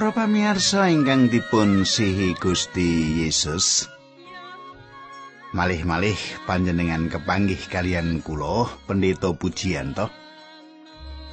Para 0.00 0.16
pamirsa 0.16 0.88
ingkang 0.88 1.28
dipun 1.28 1.84
sihi 1.84 2.32
Gusti 2.32 3.20
Yesus. 3.20 3.84
Malih-malih 5.52 6.16
panjenengan 6.48 7.12
kepanggih 7.12 7.60
kalian 7.68 8.24
kula 8.24 8.64
pendeta 8.88 9.28
pujian 9.36 9.92
to. 9.92 10.08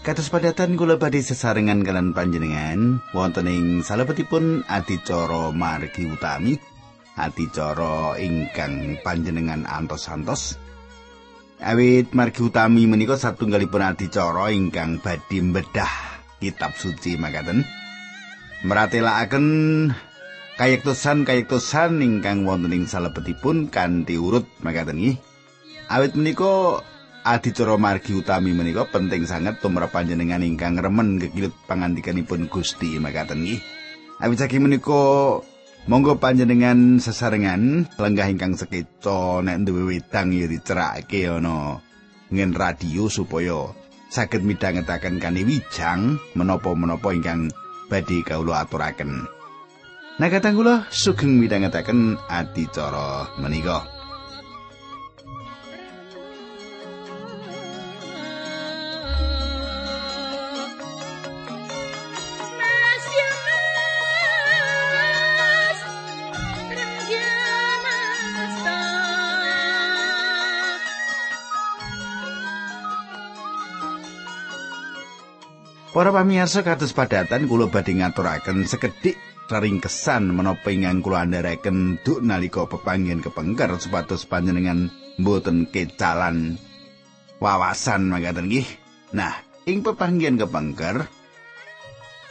Kados 0.04 0.28
padatan 0.28 0.76
kula 0.76 1.00
badhe 1.00 1.24
sesarengan 1.24 1.80
kalian 1.80 2.12
panjenengan 2.12 3.00
wonten 3.16 3.48
ing 3.48 3.88
salebetipun 3.88 4.68
adicara 4.68 5.56
margi 5.56 6.04
utami 6.04 6.60
adicara 7.16 8.20
ingkang 8.20 9.00
panjenengan 9.00 9.64
antos-antos. 9.64 10.60
Awit 11.64 12.12
margi 12.12 12.44
utami 12.44 12.84
menika 12.84 13.16
satunggalipun 13.16 13.80
adicara 13.80 14.52
ingkang 14.52 15.00
badhe 15.00 15.40
bedah 15.56 16.20
kitab 16.44 16.76
suci 16.76 17.16
makaten. 17.16 17.87
Meratelaken 18.66 19.46
kayektosan-kayektosan 20.58 22.02
ingkang 22.02 22.42
wonten 22.50 22.74
ing 22.74 22.90
salebetipun 22.90 23.70
kanthi 23.70 24.18
urut 24.18 24.50
makaten 24.66 24.98
nggih. 24.98 25.18
Awit 25.94 26.18
menika 26.18 26.82
adicara 27.22 27.78
margi 27.78 28.18
utami 28.18 28.58
menika 28.58 28.90
penting 28.90 29.30
sanget 29.30 29.62
tumrap 29.62 29.94
panjenengan 29.94 30.42
ingkang 30.42 30.82
remen 30.82 31.22
kekilut 31.22 31.54
pangandikanipun 31.70 32.50
Gusti 32.50 32.98
makaten 32.98 33.46
nggih. 33.46 33.62
Awit 34.18 34.42
saking 34.42 34.66
menika 34.66 35.38
monggo 35.86 36.18
panjenengan 36.18 36.98
sesarengan 36.98 37.86
lenggah 38.02 38.28
ingkang 38.28 38.58
sekeca 38.58 39.46
nek 39.46 39.62
duwe 39.62 39.94
wedang 39.94 40.34
ya 40.34 40.50
dicerakake 40.50 41.30
ana 41.30 41.78
ngen 42.34 42.52
radio 42.58 43.08
supaya 43.08 43.72
saged 44.10 44.42
midhangetaken 44.42 45.22
kanthi 45.22 45.46
wijang 45.46 46.20
menapa-menapa 46.34 47.14
ingkang 47.14 47.54
badhe 47.90 48.24
kawula 48.24 48.64
aturaken. 48.64 49.26
Nah 50.18 50.30
kula 50.58 50.88
sugeng 50.90 51.38
midhangetaken 51.38 52.18
adicara 52.30 53.32
menika. 53.38 53.97
Para 75.98 76.14
pamirsa 76.14 76.62
kados 76.62 76.94
padatan 76.94 77.50
kula 77.50 77.74
badhe 77.74 77.98
ngaturaken 77.98 78.70
sekedhik 78.70 79.18
kesan 79.82 80.30
menapa 80.30 80.70
ingkang 80.70 81.02
kula 81.02 81.26
andharaken 81.26 81.98
duk 82.06 82.22
nalika 82.22 82.70
pepanggen 82.70 83.18
kepengker 83.26 83.74
supados 83.82 84.30
panjenengan 84.30 84.94
mboten 85.18 85.66
kecalan 85.66 86.62
wawasan 87.42 88.14
mangkaten 88.14 88.46
nggih. 88.46 88.70
Nah, 89.18 89.42
ing 89.66 89.82
pepanggen 89.82 90.38
kepengker 90.38 91.10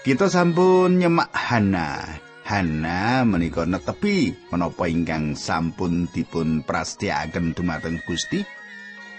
kita 0.07 0.31
sampun 0.31 1.03
nyemak 1.03 1.35
Hana. 1.35 2.23
Hana 2.47 3.27
menika 3.27 3.67
netepi 3.67 4.47
menapa 4.55 4.87
ingkang 4.87 5.35
sampun 5.35 6.07
dipun 6.07 6.63
prastiaken 6.63 7.51
dumateng 7.51 7.99
Gusti. 8.07 8.47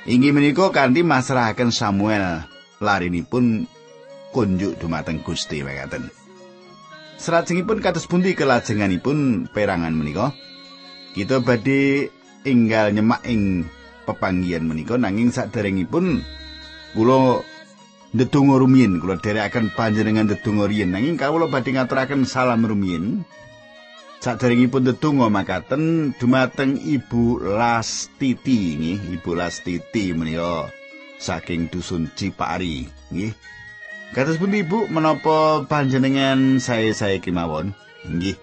Inggih 0.08 0.32
menika 0.32 0.72
kanthi 0.72 1.04
masrahaken 1.04 1.76
Samuel 1.76 2.48
larinipun 2.80 3.76
kunjuk 4.32 4.80
dumateng 4.80 5.24
Gusti 5.24 5.64
mekaten. 5.64 6.10
Salajengipun 7.18 7.82
kados 7.82 8.06
pundi 8.06 8.38
kelajenganipun 8.38 9.50
perangan 9.50 9.94
menika? 9.94 10.36
Kita 11.18 11.42
badhe 11.42 12.14
enggal 12.46 12.94
nyemak 12.94 13.26
ing 13.26 13.66
pepanggihan 14.08 14.64
menika 14.64 14.96
nanging 14.96 15.34
saderengipun 15.34 16.22
kula 16.96 17.44
ndedonga 18.16 18.56
rumiyin 18.62 19.04
kula 19.04 19.20
dherekaken 19.20 19.76
panjenengan 19.76 20.32
ndedonga 20.32 20.70
riyin 20.72 20.96
nanging 20.96 21.20
kawula 21.20 21.52
badhe 21.52 21.76
ngaturaken 21.76 22.24
salam 22.24 22.64
rumiyin 22.64 23.28
saderengipun 24.24 24.88
ndedonga 24.88 25.28
makaten 25.28 26.16
dumateng 26.16 26.80
Ibu 26.80 27.44
Lastiti 27.60 28.80
nggih 28.80 29.20
Ibu 29.20 29.32
Lastiti 29.36 30.16
menika 30.16 30.72
saking 31.20 31.68
dusun 31.68 32.08
Cipari 32.16 32.88
nggih 33.12 33.36
Kados 34.16 34.40
pundi 34.40 34.64
Bu 34.64 34.88
menapa 34.88 35.68
panjenengan 35.68 36.64
saya-saya 36.64 37.20
kemawon? 37.20 37.76
Nggih. 38.08 38.40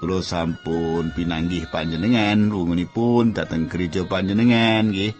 Kula 0.00 0.24
sampun 0.24 1.12
pinanggih 1.12 1.68
panjenengan 1.68 2.48
lungunipun 2.48 3.36
dhateng 3.36 3.68
gereja 3.68 4.08
panjenengan 4.08 4.88
nggih. 4.88 5.12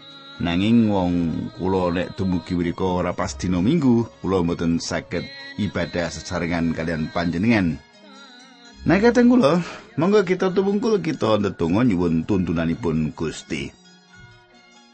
Nanging 0.43 0.89
wong 0.89 1.13
kula 1.61 1.93
nek 1.93 2.17
dumugi 2.17 2.57
mriku 2.57 3.05
ora 3.05 3.13
pas 3.13 3.37
dina 3.37 3.61
Minggu, 3.61 4.09
kula 4.25 4.43
mboten 4.43 4.81
saged 4.81 5.29
ibadah 5.61 6.09
sesarengan 6.09 6.73
kalian 6.73 7.13
panjenengan. 7.13 7.79
Nah 8.83 8.99
kateng 8.99 9.31
kula, 9.31 9.63
monggo 10.01 10.27
kita 10.27 10.51
tumungkul 10.51 10.99
kita 10.99 11.39
ndedonga 11.39 11.87
nyuwun 11.87 12.27
tuntunanipun 12.27 13.15
Gusti. 13.15 13.82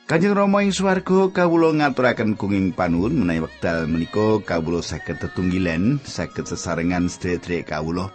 Kanjeng 0.09 0.33
Rama 0.33 0.65
ing 0.65 0.73
swarga 0.73 1.29
kawula 1.29 1.69
ngaturaken 1.69 2.33
kenging 2.33 2.73
panuwun 2.73 3.13
menawi 3.13 3.45
wekdal 3.45 3.85
menika 3.85 4.41
kawula 4.41 4.81
saged 4.81 5.21
tetunggilen 5.21 6.01
saged 6.01 6.49
sesarengan 6.49 7.13
sedherek 7.13 7.69
kawula. 7.69 8.09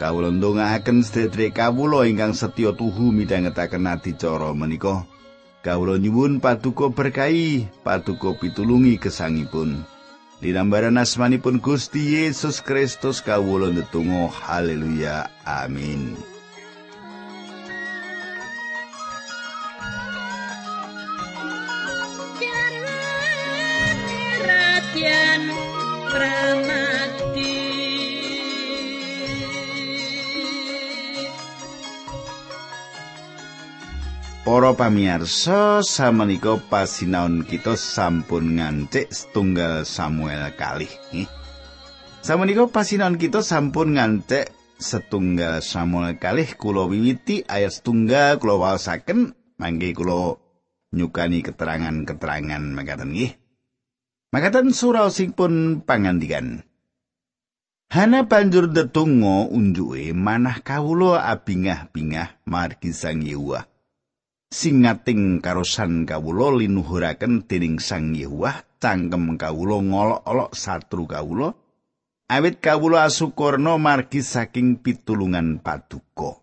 Kawula 0.00 0.32
ndongaaken 0.32 1.04
sedherek 1.04 1.60
kawula 1.60 2.08
ingkang 2.08 2.32
setya 2.32 2.72
tuhu 2.72 3.12
midhangetaken 3.12 3.92
adicara 3.92 4.56
menika. 4.56 5.04
Kawula 5.60 6.00
nyuwun 6.00 6.40
paduka 6.40 6.88
berkahi, 6.88 7.68
paduka 7.84 8.32
pitulungi 8.40 8.96
gesangipun. 8.96 9.84
Dinambaran 10.40 10.96
asmanipun 10.96 11.60
Gusti 11.60 12.16
Yesus 12.16 12.64
Kristus 12.64 13.20
kawula 13.20 13.68
ndedonga 13.68 14.32
haleluya 14.32 15.28
amin. 15.44 16.29
Para 34.50 34.74
pamirsa, 34.74 35.78
samenika 35.78 36.58
pasinaon 36.58 37.46
kita 37.46 37.78
sampun 37.78 38.58
ngancik 38.58 39.06
setunggal 39.06 39.86
Samuel 39.86 40.50
kalih. 40.58 40.90
Samenika 42.18 42.66
pasinaon 42.66 43.14
kita 43.14 43.46
sampun 43.46 43.94
ngancik 43.94 44.50
setunggal 44.74 45.62
Samuel 45.62 46.18
kalih 46.18 46.50
kula 46.58 46.90
wiwiti 46.90 47.46
ayat 47.46 47.78
setunggal 47.78 48.42
kula 48.42 48.58
waosaken 48.58 49.38
mangke 49.54 49.94
kula 49.94 50.42
nyukani 50.98 51.46
keterangan-keterangan 51.46 52.74
makaten 52.74 53.14
nggih. 53.14 53.38
Makaten 54.34 54.74
suraosipun 54.74 55.86
pangandikan. 55.86 56.66
Hana 57.86 58.26
banjur 58.26 58.66
ndedonga 58.66 59.46
unjuke 59.46 60.10
manah 60.10 60.58
kawula 60.58 61.22
abingah-bingah 61.38 62.42
margi 62.50 62.90
Sang 62.90 63.22
Yehuwa. 63.22 63.69
Singating 64.50 65.38
karosan 65.38 66.02
kawula 66.04 66.58
linuhuraken 66.58 67.46
dening 67.46 67.78
Sang 67.78 68.18
Yehuwah 68.18 68.66
cangkem 68.82 69.38
kawula 69.38 69.78
ngolok-olok 69.78 70.52
satru 70.58 71.06
kawula. 71.06 71.54
Awit 72.30 72.62
kawula 72.62 73.06
asukurna 73.06 73.78
margi 73.78 74.22
saking 74.22 74.82
pitulungan 74.82 75.62
paduka. 75.62 76.38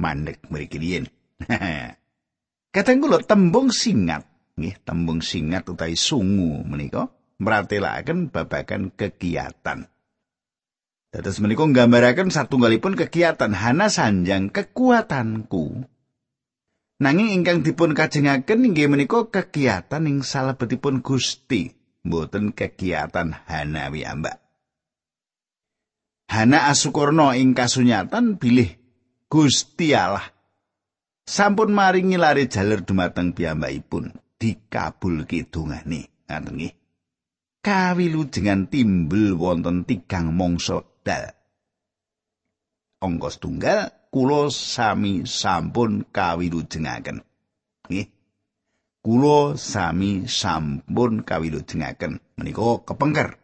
Mandek 0.00 0.44
mriki 0.48 0.76
riyen. 0.80 1.04
Kadang 2.74 2.98
kula 3.00 3.20
tembung 3.24 3.72
singat. 3.72 4.24
Nggih 4.56 4.76
tembung 4.88 5.20
singat 5.20 5.68
utawi 5.68 6.00
sungu 6.00 6.64
menika 6.64 7.12
mratelaken 7.36 8.32
babagan 8.32 8.88
kegiatan. 8.92 9.84
Dados 11.12 11.40
menika 11.44 11.64
nggambaraken 11.64 12.32
satunggalipun 12.32 12.96
kegiatan 12.96 13.52
hana 13.52 13.92
sanjang 13.92 14.48
kekuatanku 14.48 15.95
Nanging 16.96 17.36
ingkang 17.36 17.60
dipun 17.60 17.92
kajengaken 17.92 18.72
inggih 18.72 18.88
menika 18.88 19.28
kegiatan 19.28 20.08
ing 20.08 20.24
salebetipun 20.24 21.04
Gusti, 21.04 21.68
mboten 22.08 22.56
kegiatan 22.56 23.36
hanawi 23.44 24.08
ambak. 24.08 24.40
Hana 26.32 26.72
asukurna 26.72 27.36
ing 27.36 27.52
kasunyatan 27.52 28.40
bilih 28.40 28.72
Gusti 29.28 29.92
Allah. 29.92 30.24
Sampun 31.26 31.74
maringi 31.76 32.16
lari 32.16 32.48
jalur 32.48 32.80
dumateng 32.80 33.36
piyambakipun. 33.36 34.16
Dikabulke 34.36 35.48
dongane. 35.48 36.24
Ngaten 36.28 36.54
nggih. 36.54 36.74
Kawilujengan 37.60 38.70
timbul 38.70 39.34
wonten 39.34 39.82
tigang 39.84 40.30
mangsa 40.30 40.86
dal. 41.02 41.34
Angka 43.02 43.28
setunggal 43.28 43.90
kula 44.16 44.48
sami 44.48 45.28
sampun 45.28 46.08
kawilujengaken. 46.08 47.20
Nggih. 47.84 48.08
Kula 49.04 49.60
sami 49.60 50.24
sampun 50.24 51.20
kawilujengaken 51.20 52.40
menika 52.40 52.80
kepengker. 52.88 53.36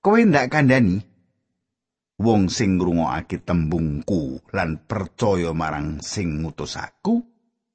Kowe 0.00 0.16
ndak 0.24 0.48
kandhani 0.48 1.04
wong 2.16 2.48
sing 2.48 2.80
ngrungokake 2.80 3.44
tembungku 3.44 4.40
lan 4.56 4.80
percaya 4.80 5.52
marang 5.52 6.00
sing 6.00 6.40
ngutus 6.40 6.80
aku, 6.80 7.20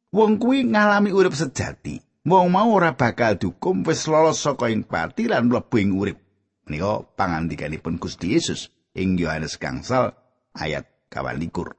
wong 0.10 0.42
kuwi 0.42 0.66
ngalami 0.74 1.14
urip 1.14 1.38
sejati. 1.38 2.02
Wong 2.26 2.50
mau 2.50 2.74
ora 2.74 2.98
bakal 2.98 3.38
dihukum 3.38 3.86
wis 3.86 4.10
lolos 4.10 4.42
saka 4.42 4.74
ing 4.74 4.90
pati 4.90 5.30
lan 5.30 5.54
mlebu 5.54 5.76
ing 5.78 5.94
urip. 5.94 6.18
Menika 6.66 7.06
pangandikanipun 7.14 8.02
Gusti 8.02 8.34
Yesus 8.34 8.74
ing 8.98 9.22
Yohanes 9.22 9.62
Gangsal 9.62 10.18
ayat 10.58 10.91
kawan 11.12 11.36
likur. 11.36 11.76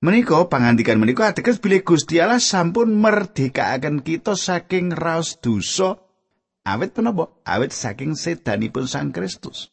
Menika 0.00 0.48
pangandikan 0.48 0.96
menika 0.96 1.28
ateges 1.28 1.60
bilih 1.60 1.84
Gusti 1.84 2.24
Allah 2.24 2.40
sampun 2.40 2.96
merdekaaken 2.96 4.00
kita 4.00 4.32
saking 4.32 4.96
raos 4.96 5.36
dosa 5.44 6.00
awit 6.64 6.96
menapa? 6.96 7.28
Awit 7.44 7.76
saking 7.76 8.16
sedanipun 8.16 8.88
Sang 8.88 9.12
Kristus. 9.12 9.68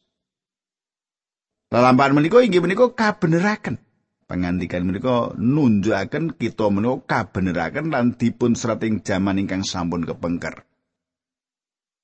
Lalampahan 1.72 2.12
menika 2.12 2.44
inggih 2.44 2.60
menika 2.60 2.92
kabeneraken. 2.92 3.80
Pangandikan 4.28 4.84
menika 4.84 5.32
nunjukaken 5.40 6.36
kita 6.36 6.68
menika 6.76 7.24
kabeneraken 7.24 7.96
lan 7.96 8.20
dipun 8.20 8.60
serating 8.60 9.00
jaman 9.00 9.40
ingkang 9.40 9.64
sampun 9.64 10.04
kepengker. 10.04 10.68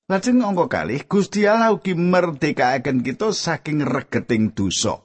Lajeng 0.08 0.40
angka 0.40 0.80
kalih 0.80 1.04
Gusti 1.04 1.44
Allah 1.44 1.76
ugi 1.76 1.92
merdekaaken 1.92 3.04
kita 3.04 3.36
saking 3.36 3.84
regeting 3.84 4.56
dosa. 4.56 5.03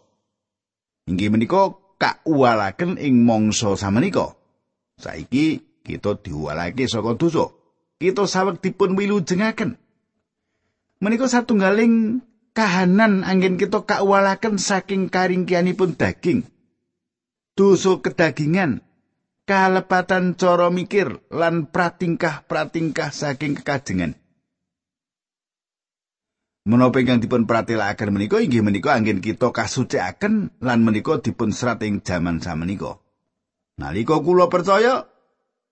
Inggih 1.10 1.34
menika 1.34 1.74
kauwalaken 1.98 3.02
ing 3.02 3.26
mangsa 3.26 3.74
samenika. 3.74 4.38
Saiki 5.02 5.66
kita 5.82 6.22
diuwalake 6.22 6.86
saka 6.86 7.18
dosa. 7.18 7.50
Kita 7.98 8.30
saweg 8.30 8.62
dipun 8.62 8.94
wilujengaken. 8.94 9.76
Menika 11.02 11.26
satunggaling 11.26 12.22
kahanan 12.54 13.26
angin 13.26 13.58
kita 13.58 13.90
kauwalaken 13.90 14.62
saking 14.62 15.10
karingkianipun 15.10 15.98
daging. 15.98 16.46
Dosa 17.58 18.00
kedagingan, 18.00 18.86
kalepatan 19.50 20.38
cara 20.38 20.70
mikir 20.70 21.26
lan 21.34 21.68
pratingkah-pratingkah 21.74 23.10
saking 23.12 23.58
kekajengan. 23.58 24.16
Menapa 26.68 27.00
ingkang 27.00 27.24
dipun 27.24 27.48
pratelakaken 27.48 28.12
menika 28.12 28.44
inggih 28.44 28.60
menika 28.60 28.92
anggen 28.92 29.24
kita 29.24 29.56
kasucikaken 29.56 30.60
lan 30.60 30.80
menika 30.84 31.24
dipun 31.24 31.56
serat 31.56 31.80
ing 31.88 32.04
jaman 32.04 32.44
samenika. 32.44 33.00
Nalika 33.80 34.20
kula 34.20 34.52
percaya 34.52 35.08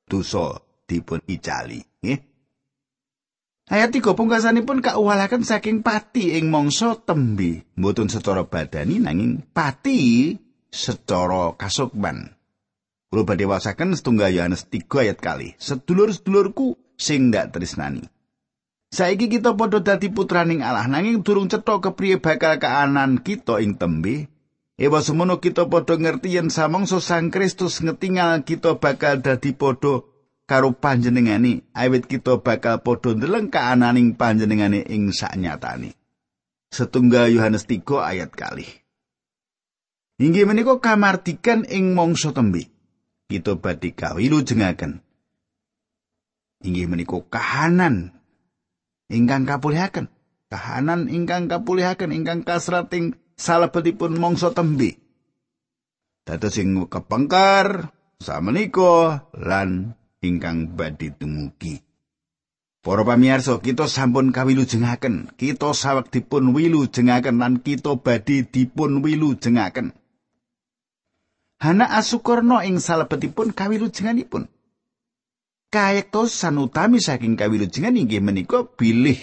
dosa 0.08 0.64
dipun 0.88 1.20
icali, 1.28 1.84
nggih. 2.00 2.20
Ayat 3.68 3.92
3 3.92 4.16
pungkasanipun 4.16 4.80
kauwalaken 4.80 5.44
saking 5.44 5.84
pati 5.84 6.40
ing 6.40 6.48
mangsa 6.48 6.96
tembe, 7.04 7.68
mboten 7.76 8.08
secara 8.08 8.48
badani 8.48 9.04
nanging 9.04 9.44
pati 9.44 10.32
secara 10.72 11.52
kasukman. 11.60 12.32
Kula 13.12 13.28
badhe 13.28 13.44
wasaken 13.44 13.92
setunggal 13.92 14.32
Yohanes 14.32 14.72
3 14.72 14.88
ayat 15.04 15.20
kali. 15.20 15.60
Sedulur-sedulurku 15.60 16.80
sing 16.96 17.28
ndak 17.28 17.60
tresnani. 17.60 18.08
Saiki 18.88 19.28
kita 19.28 19.52
padha 19.60 19.84
dadi 19.84 20.08
putraning 20.08 20.64
Allah 20.64 20.88
nanging 20.88 21.20
durung 21.20 21.52
cetha 21.52 21.84
kepriye 21.84 22.24
bakal 22.24 22.56
kaanan 22.56 23.20
kita 23.20 23.60
ing 23.60 23.76
tembe. 23.76 24.32
Ewa 24.80 25.04
semono 25.04 25.44
kita 25.44 25.68
padha 25.68 26.00
ngerti 26.00 26.40
yen 26.40 26.48
samangsa 26.48 27.04
Sang 27.04 27.28
Kristus 27.28 27.84
ngetingal 27.84 28.48
kita 28.48 28.80
bakal 28.80 29.20
dadi 29.20 29.52
padha 29.52 30.08
karo 30.48 30.72
panjenengane 30.72 31.68
awit 31.76 32.08
kita 32.08 32.40
bakal 32.40 32.80
padha 32.80 33.12
ndeleng 33.12 33.52
kaananing 33.52 34.16
panjenengane 34.16 34.88
ing 34.88 35.12
saknyatane. 35.12 35.92
Setunggal 36.72 37.32
Yohanes 37.32 37.68
3 37.68 37.84
ayat 38.00 38.32
kali. 38.32 38.68
Inggih 40.18 40.50
menika 40.50 40.80
kamardikan 40.80 41.68
ing 41.68 41.92
mangsa 41.92 42.32
tembe. 42.32 42.72
Kita 43.28 43.60
badhe 43.60 43.92
kawilujengaken. 43.92 45.04
Inggih 46.64 46.88
menika 46.90 47.22
kahanan 47.28 48.17
ingkang 49.12 49.48
kapulihaken 49.48 50.12
kahanan 50.48 51.12
ingkang 51.12 51.52
kapulihaken 51.52 52.16
ingkang 52.16 52.42
kasrating 52.48 53.16
salebetipun 53.36 54.16
mangsa 54.16 54.52
tembe 54.56 55.00
dados 56.28 56.56
sing 56.56 56.76
kepengkar 56.88 57.92
samenika 58.20 59.28
lan 59.36 59.96
ingkang 60.24 60.76
badhe 60.76 61.12
dumugi 61.16 61.88
Para 62.88 63.04
pamirsa, 63.04 63.60
kita 63.60 63.84
sampun 63.92 64.32
kawilujengaken, 64.32 65.36
kita 65.36 65.76
saweg 65.76 66.08
dipun 66.08 66.56
wilujengaken 66.56 67.36
lan 67.36 67.60
kita 67.60 68.00
badhe 68.00 68.48
dipun 68.48 69.04
wilujengaken. 69.04 69.92
Hana 71.60 71.84
asukurna 72.00 72.64
ing 72.64 72.80
salebetipun 72.80 73.52
kawilujenganipun. 73.52 74.48
Kayektosan 75.68 76.58
utami 76.60 77.04
saking 77.04 77.36
kawilujengan 77.36 77.96
inggih 77.96 78.24
menika 78.24 78.64
bilih 78.64 79.20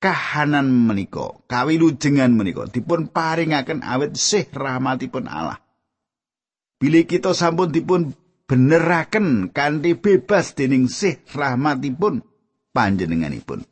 kahanan 0.00 0.72
menika 0.72 1.38
kawilujengan 1.46 2.32
menika. 2.32 2.66
Dipun 2.66 3.12
paringaken 3.12 3.84
awet 3.84 4.16
sih 4.16 4.48
rahmatipun 4.48 5.28
Allah. 5.28 5.60
Bilih 6.80 7.04
kita 7.04 7.36
sampun 7.36 7.70
dipun 7.70 8.16
beneraken 8.48 9.52
kanthi 9.52 9.94
bebas 9.94 10.56
dening 10.56 10.88
sih 10.88 11.20
rahmatipun 11.30 12.24
panjenenganipun. 12.72 13.62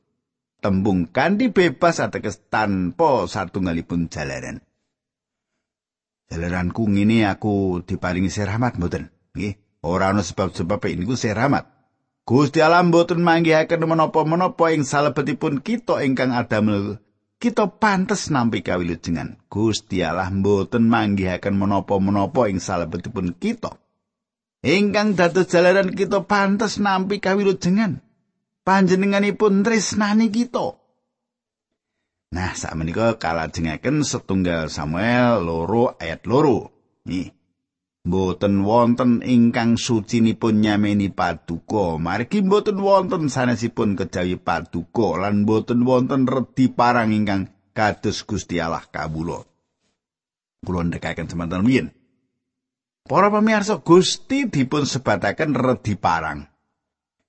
Tembung 0.58 1.08
kanthi 1.08 1.48
bebas 1.48 2.04
ateges 2.04 2.44
tanpa 2.52 3.24
satunggalipun 3.24 4.12
jalaran. 4.12 4.60
Jalaranku 6.28 6.84
ngene 6.84 7.24
aku 7.24 7.80
diparingi 7.88 8.28
sih 8.28 8.44
rahmat 8.44 8.76
mboten? 8.76 9.08
Nggih 9.32 9.67
ora 9.84 10.10
ana 10.14 10.22
sebab-sebab 10.24 10.82
niku 10.94 11.14
seramat. 11.14 11.68
Gusti 12.28 12.60
Allah 12.60 12.84
mboten 12.84 13.24
manggihaken 13.24 13.88
menapa-menapa 13.88 14.76
ing 14.76 14.84
salebetipun 14.84 15.64
kita 15.64 16.04
ingkang 16.04 16.36
adamel 16.36 17.00
kita 17.38 17.70
pantes 17.70 18.34
nampi 18.34 18.66
kawilujengan. 18.66 19.38
Gusti 19.46 20.02
Allah 20.02 20.26
mboten 20.26 20.90
manggihaken 20.90 21.54
menapa-menapa 21.54 22.50
ing 22.50 22.58
salebetipun 22.58 23.38
kita. 23.38 23.78
Ingkang 24.66 25.14
dados 25.14 25.46
jalaran 25.46 25.94
kita 25.94 26.26
pantes 26.26 26.82
nampi 26.82 27.22
kawilujengan. 27.22 28.02
Panjenenganipun 28.66 29.62
tresnani 29.62 30.28
kita. 30.34 30.74
Nah, 32.28 32.52
saat 32.52 32.76
menika 32.76 33.16
kalajengaken 33.16 34.04
setunggal 34.04 34.68
Samuel 34.68 35.40
loro 35.40 35.96
ayat 35.96 36.26
loro. 36.28 36.74
Nih, 37.08 37.37
Mboten 38.08 38.64
wonten 38.64 39.20
ingkang 39.20 39.76
sucinipun 39.76 40.64
nyameni 40.64 41.12
paduka, 41.12 42.00
margi 42.00 42.40
mboten 42.40 42.80
wonten 42.80 43.28
sanesipun 43.28 44.00
kejawi 44.00 44.40
paduka 44.40 45.20
lan 45.20 45.44
mboten 45.44 45.84
wonten 45.84 46.24
redi 46.24 46.72
parang 46.72 47.12
ingkang 47.12 47.52
kados 47.76 48.24
Gusti 48.24 48.64
Allah 48.64 48.80
kawula. 48.88 49.44
Kula 50.64 50.88
ndekaken 50.88 51.28
semanten 51.28 51.68
wiyen. 51.68 51.92
Para 53.04 53.28
pamirsa 53.28 53.84
Gusti 53.84 54.48
dipun 54.48 54.88
sebataken 54.88 55.52
redi 55.52 55.92
parang. 55.92 56.48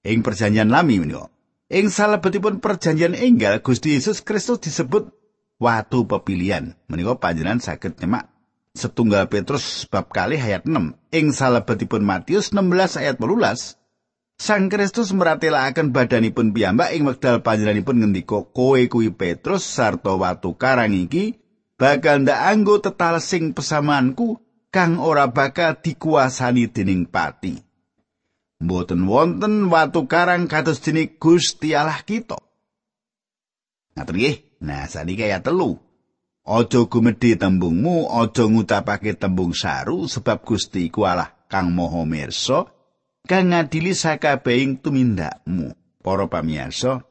Ing 0.08 0.24
perjanjian 0.24 0.72
lami 0.72 1.04
menika, 1.04 1.28
ing 1.68 1.92
salebetipun 1.92 2.64
perjanjian 2.64 3.20
enggal 3.20 3.60
Gusti 3.60 4.00
Yesus 4.00 4.24
Kristus 4.24 4.64
disebut 4.64 5.12
watu 5.60 6.08
pepilihan. 6.08 6.80
Menika 6.88 7.20
panjenengan 7.20 7.60
saged 7.60 8.00
nyemak 8.00 8.39
setunggal 8.80 9.28
Petrus 9.28 9.84
bab 9.92 10.08
kali 10.08 10.40
ayat 10.40 10.64
6 10.64 10.96
ing 11.12 11.36
salebetipun 11.36 12.08
Matius 12.08 12.56
16 12.56 13.04
ayat 13.04 13.20
18 13.20 13.76
Sang 14.40 14.72
Kristus 14.72 15.12
meratelaken 15.12 15.92
badanipun 15.92 16.56
piyambak 16.56 16.96
ing 16.96 17.04
wekdal 17.04 17.44
panjenenganipun 17.44 18.00
ngendika 18.00 18.48
kowe 18.48 18.80
kuwi 18.80 19.12
Petrus 19.12 19.68
sarta 19.68 20.16
watu 20.16 20.56
karang 20.56 20.96
iki 20.96 21.36
bakal 21.76 22.24
ndak 22.24 22.40
anggo 22.40 22.80
tetalsing 22.80 23.52
pesamanku 23.52 24.40
kang 24.72 24.96
ora 24.96 25.28
bakal 25.28 25.76
dikuasani 25.84 26.72
dening 26.72 27.04
pati. 27.12 27.60
Mboten 28.64 29.04
wonten 29.12 29.68
watu 29.68 30.08
karang 30.08 30.48
kados 30.48 30.80
dene 30.80 31.20
Gusti 31.20 31.76
Allah 31.76 32.00
kita. 32.00 32.40
Ngaten 34.00 34.16
nggih. 34.16 34.36
Nah, 34.64 34.88
saniki 34.88 35.24
ayat 35.24 35.48
telu. 35.48 35.80
Aja 36.50 36.82
gumedhe 36.90 37.38
tembungmu, 37.38 38.10
aja 38.10 38.50
ngutapake 38.50 39.14
tembung 39.14 39.54
saru 39.54 40.10
sebab 40.10 40.42
Gusti 40.42 40.90
iku 40.90 41.06
Allah 41.06 41.30
kang 41.46 41.70
maha 41.70 42.02
mirsa 42.10 42.66
kang 43.30 43.54
ngadili 43.54 43.94
sakabehing 43.94 44.82
tumindakmu. 44.82 45.78
Para 46.02 46.26
pamirsa, 46.32 47.06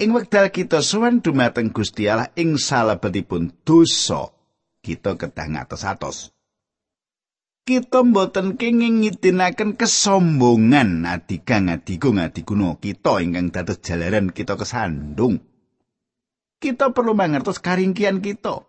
Ing 0.00 0.16
wekdal 0.16 0.48
kita 0.48 0.80
sowan 0.80 1.20
dumateng 1.20 1.68
Gusti 1.68 2.08
Allah 2.08 2.32
ing 2.40 2.56
salebetipun 2.56 3.52
dosa, 3.68 4.32
kita 4.80 5.20
kedah 5.20 5.46
ngatos-atos. 5.52 6.32
Kita 7.62 8.00
mboten 8.02 8.56
kenging 8.56 9.04
ngidinaken 9.04 9.76
kesombongan 9.76 11.04
adigang 11.06 11.70
adigung 11.70 12.18
adiguna 12.18 12.74
kita 12.80 13.20
ingkang 13.22 13.54
dados 13.54 13.78
jalaran 13.84 14.32
kita 14.32 14.56
kesandung. 14.56 15.51
Kita 16.62 16.94
perlu 16.94 17.18
mangertos 17.18 17.58
karingkian 17.58 18.22
kita. 18.22 18.62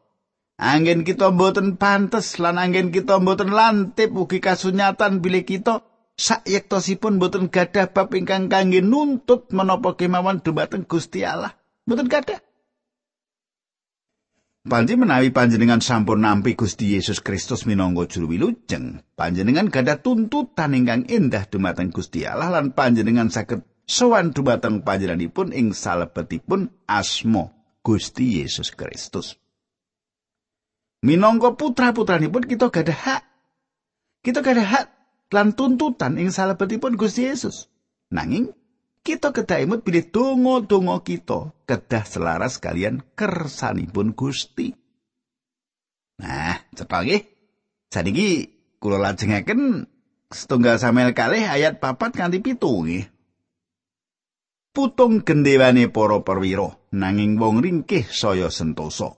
Angin 0.58 1.06
kita 1.06 1.30
mboten 1.30 1.78
pantes 1.78 2.42
lan 2.42 2.58
angin 2.58 2.90
kita 2.90 3.22
mboten 3.22 3.54
lantip 3.54 4.10
ugi 4.18 4.42
kasunyatan 4.42 5.22
bilih 5.22 5.46
kita 5.46 5.86
sayektosipun 6.18 7.22
boten 7.22 7.54
gadah 7.54 7.94
bab 7.94 8.14
ingkang 8.18 8.50
kangge 8.50 8.82
nuntut 8.82 9.50
menapa 9.54 9.94
kemawon 9.94 10.42
dumateng 10.42 10.90
Gusti 10.90 11.22
Allah. 11.22 11.54
Boten 11.86 12.10
gadah. 12.10 12.42
Panji 14.64 14.96
menawi 14.96 15.30
panjenengan 15.36 15.84
sampun 15.84 16.24
nampi 16.24 16.56
Gusti 16.56 16.96
Yesus 16.96 17.20
Kristus 17.20 17.68
minangka 17.68 18.08
juru 18.08 18.32
wilujeng, 18.32 19.04
panjenengan 19.20 19.68
gadah 19.68 20.00
tuntutan 20.00 20.72
ingkang 20.72 21.04
indah 21.12 21.46
dumateng 21.46 21.92
Gusti 21.92 22.24
Allah 22.24 22.48
lan 22.48 22.72
panjenengan 22.72 23.28
saged 23.28 23.68
sowan 23.84 24.32
dumateng 24.32 24.82
panjenenganipun 24.88 25.52
ing 25.52 25.76
salebetipun 25.76 26.72
asma 26.88 27.52
Gusti 27.84 28.40
Yesus 28.40 28.72
Kristus. 28.72 29.36
Minangka 31.04 31.60
putra-putranipun 31.60 32.48
kita 32.48 32.72
gadah 32.72 32.96
hak. 32.96 33.24
Kita 34.24 34.40
gadah 34.40 34.64
hak 34.64 34.86
lan 35.36 35.52
tuntutan 35.52 36.16
ing 36.16 36.32
salebetipun 36.32 36.96
Gusti 36.96 37.28
Yesus. 37.28 37.68
Nanging 38.08 38.56
kita 39.04 39.36
kedah 39.36 39.60
imut 39.60 39.84
bilih 39.84 40.08
donga-donga 40.08 41.04
kita 41.04 41.52
kedah 41.68 42.08
selaras 42.08 42.56
kalian 42.56 43.04
kersanipun 43.20 44.16
Gusti. 44.16 44.72
Nah, 46.24 46.56
cepet 46.72 47.02
nggih. 47.04 47.24
Saniki 47.92 48.28
kula 48.80 48.98
lajengaken 48.98 49.92
setunggal 50.32 50.80
Samuel 50.80 51.12
kalih 51.12 51.46
ayat 51.46 51.84
papat 51.84 52.16
kanthi 52.16 52.40
pitu 52.40 52.72
nggih. 52.72 53.13
Putung 54.74 55.22
gendewane 55.22 55.86
para 55.94 56.26
perwira 56.26 56.74
nanging 56.90 57.38
wong 57.38 57.62
ringkih 57.62 58.10
saya 58.10 58.50
sentosa. 58.50 59.14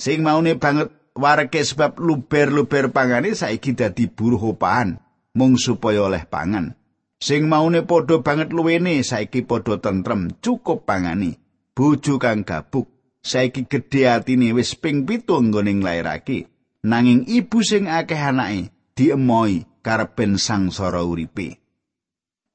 Sing 0.00 0.24
maune 0.24 0.56
banget 0.56 0.96
warke 1.12 1.60
sebab 1.60 2.00
luber-luber 2.00 2.88
pangane 2.88 3.36
saiki 3.36 3.76
dadi 3.76 4.08
buruh 4.08 4.56
opahan 4.56 4.96
mung 5.36 5.60
supaya 5.60 6.08
oleh 6.08 6.24
pangan. 6.24 6.72
Sing 7.20 7.52
maune 7.52 7.84
padha 7.84 8.24
banget 8.24 8.48
luwene 8.56 9.04
saiki 9.04 9.44
padha 9.44 9.76
tentrem, 9.76 10.32
cukup 10.40 10.88
pangani. 10.88 11.36
Bojo 11.76 12.16
kang 12.16 12.40
gabuk, 12.40 12.88
saiki 13.20 13.68
gedhe 13.68 14.08
atine 14.08 14.56
wis 14.56 14.72
ping 14.72 15.04
pitu 15.04 15.36
nggone 15.36 15.84
nglairake. 15.84 16.48
Nanging 16.88 17.28
ibu 17.28 17.60
sing 17.60 17.92
akeh 17.92 18.16
anake 18.16 18.72
diemoi 18.96 19.84
karepen 19.84 20.40
sangsara 20.40 21.04
uripe. 21.04 21.65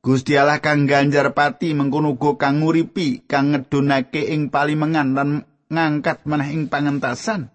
Gusti 0.02 0.34
Allah 0.34 0.58
kang 0.66 0.90
ganjar 0.90 1.30
pati 1.38 1.78
mengkono 1.78 2.18
kang 2.18 2.66
nguripi 2.66 3.30
kang 3.30 3.54
ngedunake 3.54 4.34
ing 4.34 4.50
palimengan 4.50 5.14
lan 5.14 5.30
ngangkat 5.70 6.26
meneh 6.26 6.50
ing 6.58 6.74
pangentasan. 6.74 7.54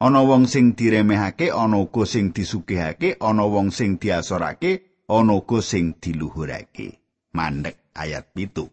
ana 0.00 0.24
wong 0.24 0.48
sing 0.48 0.72
diremehake 0.72 1.52
ana 1.52 1.76
uga 1.76 2.08
sing 2.08 2.32
disugihake 2.32 3.20
ana 3.20 3.44
wong 3.44 3.68
sing 3.68 4.00
diasorake 4.00 5.04
ana 5.04 5.36
uga 5.36 5.60
sing 5.60 6.00
diluhurake 6.00 6.96
mandek 7.36 7.92
ayat 7.92 8.32
pitu 8.32 8.72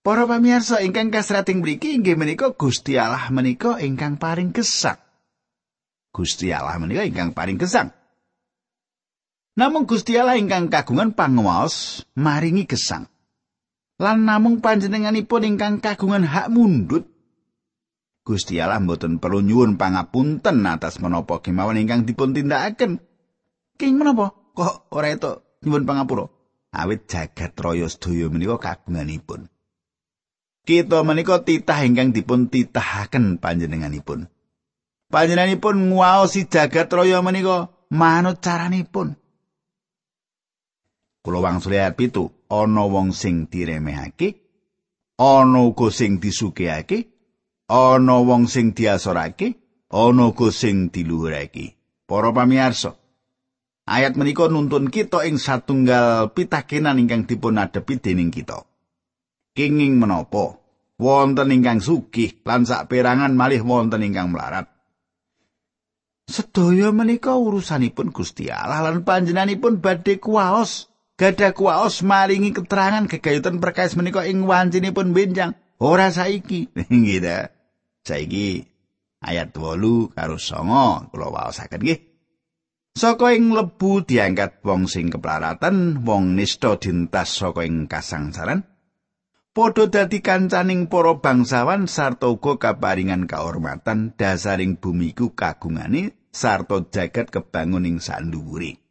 Para 0.00 0.22
pamirsa 0.22 0.86
ingkang 0.86 1.10
kasrating 1.10 1.66
mriki 1.66 1.98
inggih 1.98 2.14
menika 2.14 2.54
Gusti 2.54 2.94
Allah 2.94 3.26
menika 3.34 3.82
ingkang 3.82 4.22
paring 4.22 4.54
gesang. 4.54 5.02
Gusti 6.14 6.54
Allah 6.54 6.78
menika 6.78 7.02
ingkang 7.02 7.34
paring 7.34 7.58
gesang. 7.58 7.90
Namung 9.56 9.88
Gusti 9.88 10.20
Allah 10.20 10.36
ingkang 10.36 10.68
kagungan 10.68 11.16
panguwas 11.16 12.04
maringi 12.12 12.68
gesang. 12.68 13.08
Lan 13.96 14.28
namung 14.28 14.60
panjenenganipun 14.60 15.48
ingkang 15.48 15.80
kagungan 15.80 16.28
hak 16.28 16.52
mundut 16.52 17.08
Gusti 18.20 18.60
Allah 18.60 18.84
mboten 18.84 19.16
perlu 19.16 19.40
nyuwun 19.40 19.80
pangapunten 19.80 20.60
atas 20.68 21.00
menapa 21.00 21.40
kemawon 21.40 21.80
ingkang 21.80 22.04
dipun 22.04 22.36
tindakaken. 22.36 23.00
King 23.80 23.96
menapa? 23.96 24.36
Kok 24.52 24.92
ora 24.92 25.08
itu 25.14 25.40
nyuwun 25.64 25.88
pangapura? 25.88 26.28
Awit 26.76 27.08
jagat 27.08 27.56
raya 27.56 27.88
sedaya 27.88 28.28
menika 28.28 28.60
kagunganipun. 28.60 29.48
Kita 30.68 31.00
menika 31.00 31.40
titah 31.46 31.80
ingkang 31.80 32.12
dipun 32.12 32.52
titahaken 32.52 33.40
panjenenganipun. 33.40 34.28
Panjenenganipun 35.08 35.88
nguwaosi 35.94 36.44
jagat 36.50 36.92
raya 36.92 37.24
menika 37.24 37.72
manut 37.88 38.44
caranipun. 38.44 39.16
Kula 41.26 41.42
wangsul 41.42 41.74
ayat 41.74 41.98
pitu, 41.98 42.30
ana 42.46 42.86
wong 42.86 43.10
sing 43.10 43.50
diremehake, 43.50 44.46
ana 45.18 45.66
uga 45.66 45.90
sing 45.90 46.22
disugihake, 46.22 47.10
ana 47.66 48.22
wong 48.22 48.46
sing 48.46 48.70
diasorake 48.78 49.58
ana 49.90 50.30
uga 50.30 50.54
sing 50.54 50.94
diluhurake. 50.94 51.74
Para 52.06 52.30
pamirsa 52.30 52.94
ayat 53.90 54.14
menika 54.14 54.46
nuntun 54.46 54.86
kita 54.86 55.26
ing 55.26 55.42
satunggal 55.42 56.30
pitakenan 56.30 57.02
ingkang 57.02 57.26
dipun 57.26 57.58
adepi 57.58 57.98
dening 57.98 58.30
kita. 58.30 58.62
Kenging 59.50 59.98
menapa? 59.98 60.62
Wonten 61.02 61.50
ingkang 61.50 61.82
sugih 61.82 62.38
lan 62.46 62.62
saperangan 62.62 63.34
malih 63.34 63.66
wonten 63.66 64.06
ingkang 64.06 64.30
melarat. 64.30 64.70
Sedaya 66.30 66.94
menika 66.94 67.34
urusanipun 67.34 68.14
Gusti 68.14 68.46
Allah 68.46 68.86
lan 68.86 69.02
panjenenganipun 69.02 69.82
badhe 69.82 70.22
kuwaos 70.22 70.86
gadah 71.16 71.52
kuwaos 71.56 72.04
maringi 72.04 72.52
keterangan 72.52 73.08
gegayutan 73.08 73.60
perkais 73.60 73.96
menika 73.96 74.24
ing 74.28 74.44
wancinipun 74.44 75.16
benjang 75.16 75.56
ora 75.80 76.12
saiki 76.12 76.72
nggih 76.92 77.24
Saiki 78.06 78.62
ayat 79.18 79.50
8 79.50 80.14
karo 80.14 80.38
9 80.38 81.10
kula 81.10 81.28
waosaken 81.34 81.82
nggih. 81.82 82.00
Saka 82.96 83.36
ing 83.36 83.52
lebu 83.52 84.08
diangkat 84.08 84.64
wong 84.64 84.88
sing 84.88 85.12
keplaratan, 85.12 86.00
wong 86.00 86.32
nista 86.32 86.80
dintas 86.80 87.34
saka 87.36 87.66
ing 87.66 87.90
kasangsaran. 87.90 88.64
Padha 89.52 89.84
dadi 89.90 90.24
kancaning 90.24 90.88
para 90.88 91.18
bangsawan 91.20 91.90
sarta 91.90 92.28
uga 92.30 92.56
kaparingan 92.56 93.28
kahormatan 93.28 94.16
dasaring 94.16 94.80
bumiku 94.80 95.36
kagungane 95.36 96.16
sarta 96.32 96.88
jagat 96.88 97.28
kebangun 97.28 97.84
ing 97.84 97.96
sanduwure. 98.00 98.85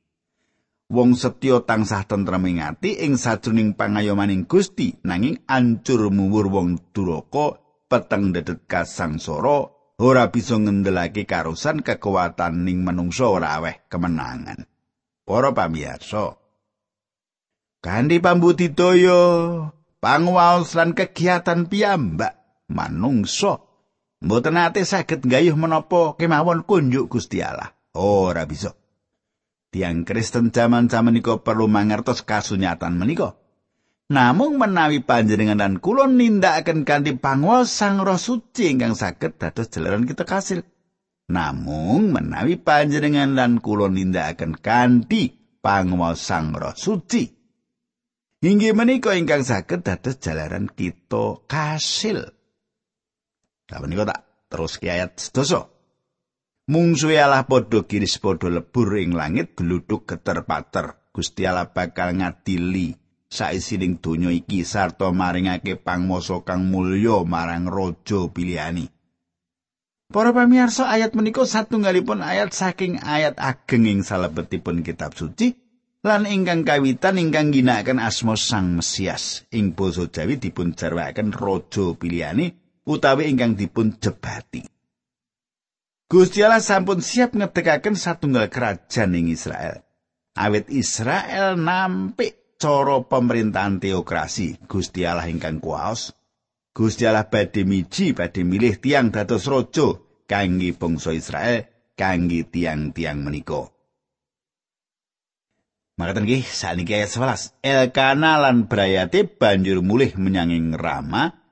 Wong 0.85 1.17
setya 1.17 1.65
tansah 1.65 2.05
tentrem 2.05 2.45
ing 2.45 2.61
ati 2.61 3.01
ing 3.01 3.17
sajroning 3.17 3.73
pangayomaning 3.73 4.45
Gusti 4.45 4.93
nanging 5.01 5.41
ancur 5.49 6.13
muwur 6.13 6.45
wong 6.53 6.77
duraka 6.93 7.57
peteng 7.89 8.29
dedet 8.29 8.69
kasangsara 8.69 9.73
ora 9.97 10.29
bisa 10.29 10.61
ngendelake 10.61 11.25
karusan 11.25 11.81
kekuatan 11.81 12.69
ning 12.69 12.85
manungsa 12.85 13.25
ora 13.25 13.57
aweh 13.57 13.89
kemenangan. 13.89 14.69
Para 15.25 15.57
pamirsa, 15.57 16.37
kanthi 17.81 18.21
pambudidaya, 18.21 19.21
panguwaos 19.97 20.77
lan 20.77 20.93
kegiatan 20.93 21.65
piyambak 21.65 22.37
manungsa 22.69 23.57
mboten 24.21 24.61
ate 24.61 24.85
saged 24.85 25.25
nggayuh 25.25 25.57
menapa 25.57 26.13
kemawon 26.13 26.61
kunjuk 26.61 27.09
Gusti 27.09 27.41
Allah. 27.41 27.73
Ora 27.97 28.45
bisa. 28.45 28.77
Tiang 29.75 30.07
Kristen 30.07 30.55
zaman-zaman 30.55 31.11
menika 31.11 31.35
perlu 31.43 31.67
mangertos 31.67 32.23
kasunyatan 32.23 32.95
menika. 32.95 33.35
Namung 34.07 34.55
menawi 34.55 35.03
panjenengan 35.03 35.59
dan 35.59 35.83
kula 35.83 36.07
nindakaken 36.07 36.87
kanthi 36.87 37.19
panguwas 37.19 37.75
Sang 37.75 37.99
Roh 37.99 38.15
Suci 38.15 38.71
ingkang 38.71 38.95
saged 38.95 39.35
dados 39.35 39.67
jalaran 39.67 40.07
kita 40.07 40.23
kasil. 40.23 40.63
Namung 41.27 42.15
menawi 42.15 42.55
panjenengan 42.55 43.35
dan 43.35 43.59
kula 43.59 43.91
nindakaken 43.91 44.63
kanthi 44.63 45.35
panguwas 45.59 46.23
Sang 46.23 46.55
Roh 46.55 46.71
Suci. 46.71 47.27
Inggih 48.47 48.71
menika 48.79 49.11
ingkang 49.11 49.43
saged 49.43 49.83
dados 49.83 50.23
jalaran 50.23 50.71
kita 50.71 51.43
kasil. 51.51 52.31
Lah 53.67 53.79
menika 53.83 54.07
tak 54.07 54.23
terus 54.47 54.79
ki 54.79 54.87
ayat 54.87 55.19
sedoso. 55.19 55.74
Mungsuhe 56.65 57.21
Allah 57.21 57.45
padha 57.45 57.85
kiris 57.85 58.17
padha 58.17 58.49
lebur 58.49 58.97
ing 58.97 59.13
langit 59.13 59.53
gluduk 59.53 60.09
geter-pater. 60.09 60.97
Gusti 61.13 61.45
Allah 61.45 61.69
bakal 61.69 62.17
ngadili 62.17 62.97
saisining 63.29 64.01
donya 64.01 64.33
iki 64.33 64.65
sarta 64.65 65.13
maringake 65.13 65.77
pangmasa 65.77 66.41
kang 66.41 66.65
mulya 66.73 67.21
marang 67.21 67.69
raja 67.69 68.25
pilihani. 68.33 68.89
Para 70.09 70.33
pamirsa 70.33 70.89
ayat 70.89 71.13
menika 71.13 71.45
satunggalipun 71.45 72.25
ayat 72.25 72.49
saking 72.49 72.97
ayat 72.97 73.37
ageng 73.37 73.85
ing 73.85 74.01
salebetipun 74.01 74.81
kitab 74.81 75.13
suci 75.13 75.53
lan 76.01 76.25
ingkang 76.25 76.65
kawitan 76.65 77.21
ingkang 77.21 77.53
ginakaken 77.53 78.01
asma 78.01 78.33
Sang 78.33 78.81
Mesias 78.81 79.45
ing 79.53 79.77
basa 79.77 80.09
Jawi 80.09 80.41
dipun 80.41 80.73
jarwakaken 80.73 81.29
raja 81.29 81.93
pilihane 81.93 82.57
utawi 82.89 83.29
ingkang 83.29 83.53
dipun 83.53 84.01
jebati. 84.01 84.74
Gusti 86.05 86.45
Allah 86.45 86.61
sampun 86.61 87.01
siap 87.01 87.33
ngedekaken 87.33 87.97
satunggal 87.97 88.53
kerajaan 88.53 89.17
ing 89.17 89.33
Israel. 89.33 89.81
Awit 90.37 90.69
Israel 90.69 91.57
nampik 91.57 92.61
cara 92.61 93.01
pemerintahan 93.01 93.81
teokrasi 93.81 94.61
Gusti 94.69 95.01
Allah 95.01 95.25
ingkang 95.25 95.57
kuwaos. 95.57 96.13
Gusti 96.77 97.09
Allah 97.09 97.25
badhe 97.25 97.65
miji 97.65 98.13
badhe 98.13 98.45
milih 98.45 98.77
tiang 98.77 99.09
dados 99.09 99.49
raja 99.49 99.97
kangge 100.29 100.77
bangsa 100.77 101.09
Israel 101.15 101.65
kangge 101.97 102.45
tiang-tiang 102.53 103.25
menika. 103.25 103.71
Makaten 105.95 106.27
nggih 106.27 106.43
saniki 106.43 106.91
ayat 106.91 107.09
11. 107.09 107.63
Elkana 107.63 108.35
lan 108.35 108.67
Brayate 108.67 109.23
banjur 109.25 109.79
mulih 109.79 110.13
menyang 110.19 110.75
Rama 110.75 111.44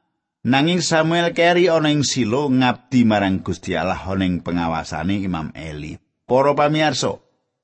nanging 0.43 0.83
Samuel 0.83 1.31
keri 1.31 1.71
ana 1.71 1.89
ing 1.89 2.03
Silo 2.03 2.51
ngabdi 2.51 3.07
marang 3.07 3.39
Gusti 3.39 3.73
Allah 3.79 3.99
ana 4.03 4.27
ing 4.27 4.43
pengawasane 4.43 5.23
Imam 5.23 5.55
Eli. 5.55 5.95
Para 6.23 6.55
pamirsa, 6.55 7.19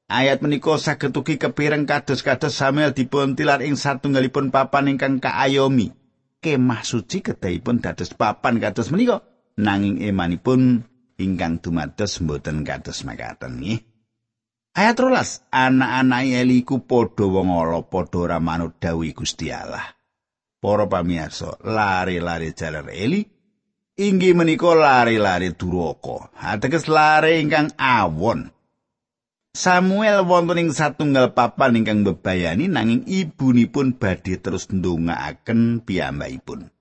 ayat 0.08 0.44
menika 0.44 0.76
saged 0.80 1.16
ugi 1.16 1.40
kepireng 1.40 1.88
kados-kados 1.88 2.56
Samuel 2.56 2.96
dipun 2.96 3.36
tilar 3.36 3.64
ing 3.64 3.76
satunggalipun 3.76 4.52
papan 4.52 4.96
ingkang 4.96 5.20
kaayomi. 5.20 5.92
Kemah 6.40 6.88
suci 6.88 7.20
kedahipun 7.20 7.84
dados 7.84 8.16
papan 8.16 8.64
kados 8.64 8.96
menika 8.96 9.28
nanging 9.60 10.00
emanipun 10.00 10.88
ingkang 11.20 11.60
dumados 11.60 12.24
mboten 12.24 12.64
kados 12.64 13.04
makaten 13.04 13.60
nggih. 13.60 13.84
Ayat 14.72 14.96
rolas, 15.02 15.44
anak-anak 15.52 16.32
Eli 16.32 16.64
ku 16.64 16.88
padha 16.88 17.28
wong 17.28 17.52
ala 17.52 17.84
padha 17.84 18.24
ora 18.24 18.40
manut 18.40 18.80
dawuh 18.80 19.12
Gusti 19.12 19.52
Allah. 19.52 19.99
Para 20.60 20.92
pamirsa, 20.92 21.56
lari-lari 21.64 22.52
jaler 22.52 22.92
Eli 22.92 23.24
inggih 23.96 24.36
menika 24.36 24.76
lari-lari 24.76 25.56
duraka. 25.56 26.32
Ateges 26.36 26.92
lari 26.92 27.40
ingkang 27.40 27.72
awon. 27.80 28.52
Samuel 29.56 30.28
wonten 30.28 30.62
ing 30.62 30.70
satunggal 30.72 31.32
papan 31.32 31.80
ingkang 31.80 32.04
bebayani 32.04 32.68
nanging 32.68 33.08
ibunipun 33.08 33.96
badhe 33.96 34.40
terus 34.40 34.68
ndongaaken 34.68 35.84
piyambakipun. 35.84 36.72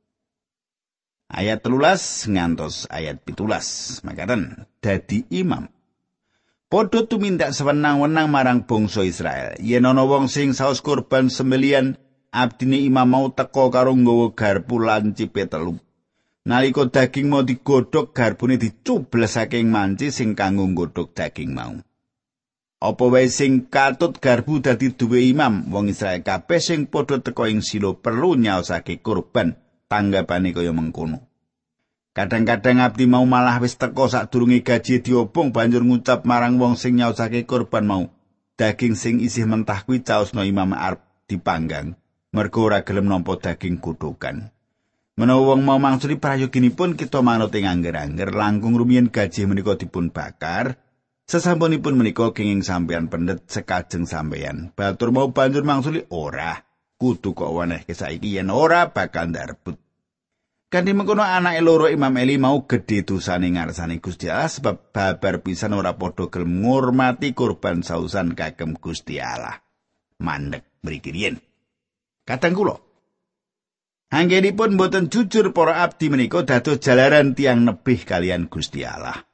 Ayat 1.31 1.63
13 1.63 2.35
ngantos 2.35 2.91
ayat 2.91 3.23
17. 3.25 4.05
Makaten 4.05 4.65
dadi 4.81 5.29
imam 5.29 5.69
Padha 6.69 7.01
tumindak 7.09 7.57
sewenang-wenang 7.57 8.29
marang 8.29 8.69
bangsa 8.69 9.01
Israel. 9.01 9.57
Yen 9.57 9.89
ana 9.89 10.05
wong 10.05 10.29
sing 10.29 10.53
saos 10.53 10.85
kurban 10.85 11.33
sembelian, 11.33 11.97
abdine 12.33 12.79
imam 12.85 13.09
mau 13.09 13.27
teka 13.33 13.73
karo 13.73 13.97
nggawa 13.97 14.37
garpu 14.37 14.77
lan 14.79 15.17
cipe 15.17 15.49
telu. 15.49 15.77
Nalika 16.49 16.89
daging 16.89 17.29
mau 17.29 17.45
digodhog, 17.45 18.17
garbune 18.17 18.57
dicubles 18.57 19.37
saking 19.37 19.69
manci 19.69 20.09
sing 20.09 20.33
kanggo 20.33 20.65
nggodhog 20.65 21.13
daging 21.13 21.53
mau. 21.53 21.77
Apa 22.79 23.05
wae 23.11 23.29
sing 23.29 23.69
katut 23.69 24.17
garbu 24.17 24.63
dadi 24.65 24.95
duwe 24.95 25.29
imam, 25.29 25.69
wong 25.69 25.93
Israel 25.93 26.25
kabeh 26.25 26.63
sing 26.63 26.89
padha 26.89 27.21
teka 27.21 27.51
ing 27.53 27.61
silo 27.61 28.01
perlu 28.01 28.39
nyaosake 28.39 29.03
kurban, 29.05 29.61
tanggapane 29.91 30.57
kaya 30.57 30.73
mengkono. 30.73 31.29
Kadang-kadang 32.17 32.81
abdi 32.81 33.05
mau 33.05 33.29
malah 33.29 33.61
wis 33.61 33.77
teko 33.77 34.09
sadurunge 34.09 34.65
gaji 34.65 35.05
diobong 35.05 35.53
banjur 35.53 35.85
ngucap 35.85 36.25
marang 36.25 36.57
wong 36.57 36.81
sing 36.81 36.97
nyausake 36.97 37.45
korban 37.45 37.85
mau. 37.85 38.05
Daging 38.59 38.99
sing 38.99 39.23
isih 39.23 39.47
mentah 39.47 39.85
kuwi 39.87 40.03
caosno 40.03 40.43
imam 40.43 40.75
arep 40.75 40.99
dipanggang. 41.31 41.95
Mergo 42.29 42.69
ora 42.69 42.85
gelem 42.85 43.09
nampa 43.09 43.41
daging 43.41 43.81
kutukan. 43.81 44.53
Menawa 45.19 45.57
wong 45.57 45.65
mau 45.65 45.81
mangsuli 45.81 46.21
prayoginipun 46.21 46.95
kita 46.95 47.25
manut 47.25 47.51
ing 47.57 47.65
angger-angger 47.65 48.31
langkung 48.37 48.77
rumiyin 48.77 49.09
gaji 49.09 49.49
menika 49.49 49.81
dipun 49.81 50.13
bakar. 50.13 50.77
Sesampunipun 51.25 51.97
menika 51.97 52.31
kenging 52.37 52.61
sampeyan 52.61 53.09
pendet 53.09 53.49
sekajeng 53.49 54.05
sampeyan. 54.05 54.77
Batur 54.77 55.09
mau 55.09 55.33
banjur 55.33 55.65
mangsuli 55.65 56.05
ora. 56.13 56.69
Kudu 57.01 57.33
kok 57.33 57.51
weneh 57.51 57.89
saiki 57.89 58.37
yen 58.37 58.53
ora 58.53 58.93
bakal 58.93 59.33
ndarbut. 59.33 59.81
Kanthi 60.69 60.93
mengkono 60.93 61.25
anake 61.25 61.65
loro 61.65 61.89
Imam 61.89 62.13
Eli 62.21 62.37
mau 62.37 62.69
gedhe 62.69 63.09
dosane 63.09 63.49
ngarsane 63.49 64.05
Gusti 64.05 64.29
Allah 64.29 64.53
sebab 64.53 64.93
babar 64.93 65.41
pisan 65.41 65.73
ora 65.73 65.97
padha 65.97 66.29
gelem 66.29 66.61
ngurmati 66.61 67.33
kurban 67.33 67.81
sausan 67.81 68.37
kagem 68.37 68.77
Gusti 68.77 69.17
Allah. 69.17 69.65
Mandek 70.21 70.85
mriki 70.85 71.09
riyen. 71.09 71.48
Kadang 72.29 72.53
kula 72.53 72.77
Anggenipun 74.13 74.77
boten 74.77 75.09
jujur 75.09 75.53
para 75.57 75.85
abdi 75.85 76.13
menika 76.13 76.45
dados 76.45 76.81
jalaran 76.81 77.37
tiang 77.37 77.65
nebih 77.65 78.09
kalian 78.09 78.49
Gusti 78.49 78.81
Allah. 78.85 79.25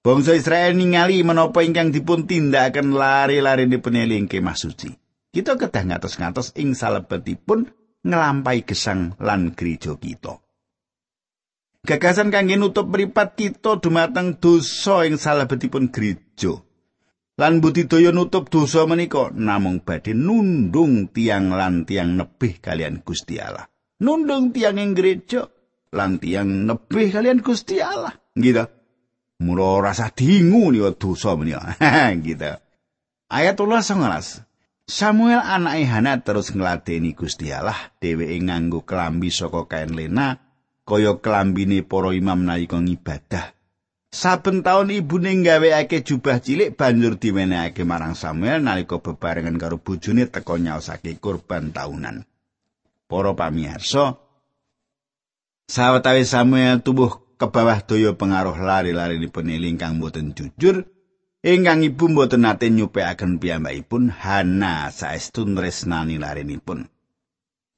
Bangsa 0.00 0.32
Israel 0.36 0.72
ningali 0.72 1.20
menapa 1.20 1.60
ingkang 1.60 1.92
dipun 1.92 2.24
tindakaken 2.24 2.96
lari-lari 2.96 3.68
dipun 3.68 3.92
eling 3.92 4.24
kemah 4.24 4.56
suci. 4.56 4.88
Kita 5.36 5.60
kedah 5.60 5.84
ngatos-ngatos 5.84 6.56
ing 6.56 6.72
salebetipun 6.72 7.68
ngelampai 8.00 8.64
gesang 8.64 9.12
lan 9.20 9.52
gereja 9.52 10.00
kita. 10.00 10.40
Gagasan 11.84 12.32
kangge 12.32 12.56
nutup 12.56 12.88
mripat 12.88 13.36
kita 13.36 13.84
dumateng 13.84 14.40
dosa 14.40 15.04
ing 15.04 15.20
salebetipun 15.20 15.92
gereja. 15.92 16.65
Lan 17.36 17.60
budidaya 17.60 18.16
nutup 18.16 18.48
dosa 18.48 18.88
menika 18.88 19.28
namung 19.28 19.84
badhe 19.84 20.16
nundung 20.16 21.12
tiang 21.12 21.52
lan 21.52 21.84
tiang 21.84 22.16
nebih 22.16 22.64
kalian 22.64 23.04
Gusti 23.04 23.36
Allah. 23.36 23.68
Nundung 24.00 24.56
tiang 24.56 24.80
ing 24.80 24.96
gereja 24.96 25.44
lan 25.92 26.16
tiang 26.16 26.64
nebih 26.64 27.12
kalian 27.12 27.44
Gusti 27.44 27.76
Allah. 27.76 28.16
Gitu. 28.32 28.64
Mula 29.44 29.84
rasa 29.84 30.08
dingu 30.08 30.72
nih 30.72 30.96
dosa 30.96 31.36
menika. 31.36 31.76
gitu. 32.24 32.56
Ayat 33.28 33.60
19. 33.60 34.46
Samuel 34.86 35.42
anake 35.42 35.82
Hana 35.82 36.22
terus 36.22 36.54
ngladeni 36.54 37.12
Gusti 37.12 37.52
Allah 37.52 37.90
dheweke 38.00 38.38
nganggo 38.38 38.86
kelambi 38.86 39.34
saka 39.34 39.66
kain 39.66 39.92
lena 39.92 40.38
kaya 40.86 41.18
kelambine 41.18 41.82
para 41.82 42.14
imam 42.14 42.46
nalika 42.46 42.78
ngibadah. 42.78 43.55
Saben 44.10 44.62
taun 44.62 44.94
ibune 44.94 45.34
nggaweake 45.34 46.06
jubah 46.06 46.38
cilik 46.38 46.78
banjur 46.78 47.18
diwenehake 47.18 47.82
marang 47.82 48.14
Samuel 48.14 48.62
nalika 48.62 49.02
bebarengan 49.02 49.58
karo 49.58 49.82
bojone 49.82 50.30
teka 50.30 50.54
nyaosake 50.56 51.18
kurban 51.18 51.74
taunan. 51.74 52.22
Para 53.06 53.34
pamirsa, 53.34 54.18
sawetawis 55.70 56.30
Samuel 56.30 56.82
tubuh 56.82 57.26
ke 57.36 57.46
bawah 57.46 57.84
daya 57.84 58.16
pengaruh 58.16 58.56
lari-lari 58.56 59.20
dipun 59.20 59.52
ingkang 59.52 60.00
boten 60.00 60.32
jujur, 60.34 60.88
ingkang 61.44 61.84
ibu 61.84 62.10
mboten 62.10 62.42
nate 62.42 62.66
nyupekaken 62.72 63.38
piyambakipun 63.38 64.10
Hana 64.10 64.90
saestu 64.90 65.46
tresnani 65.46 66.18
larenipun. 66.18 66.88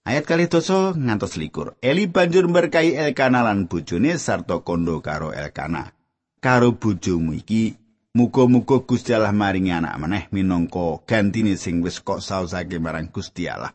Ayat 0.08 0.24
kali 0.24 0.48
doso 0.48 0.96
ngantos 0.96 1.36
likur. 1.36 1.76
Eli 1.84 2.08
banjur 2.08 2.48
berkahi 2.48 2.96
Elkana 2.96 3.44
lan 3.44 3.68
bojone 3.68 4.16
sarta 4.16 4.64
kondo 4.64 5.04
karo 5.04 5.36
Elkana. 5.36 5.97
Karo 6.38 6.78
bojomu 6.78 7.34
iki 7.34 7.74
muga-muga 8.14 8.78
Gusti 8.86 9.10
Allah 9.10 9.34
maringi 9.34 9.74
anak 9.74 9.98
meneh 9.98 10.24
minangka 10.30 11.02
gantine 11.02 11.58
sing 11.58 11.82
wis 11.82 11.98
kok 11.98 12.22
sausake 12.22 12.78
marang 12.78 13.10
Gusti 13.10 13.50
Allah. 13.50 13.74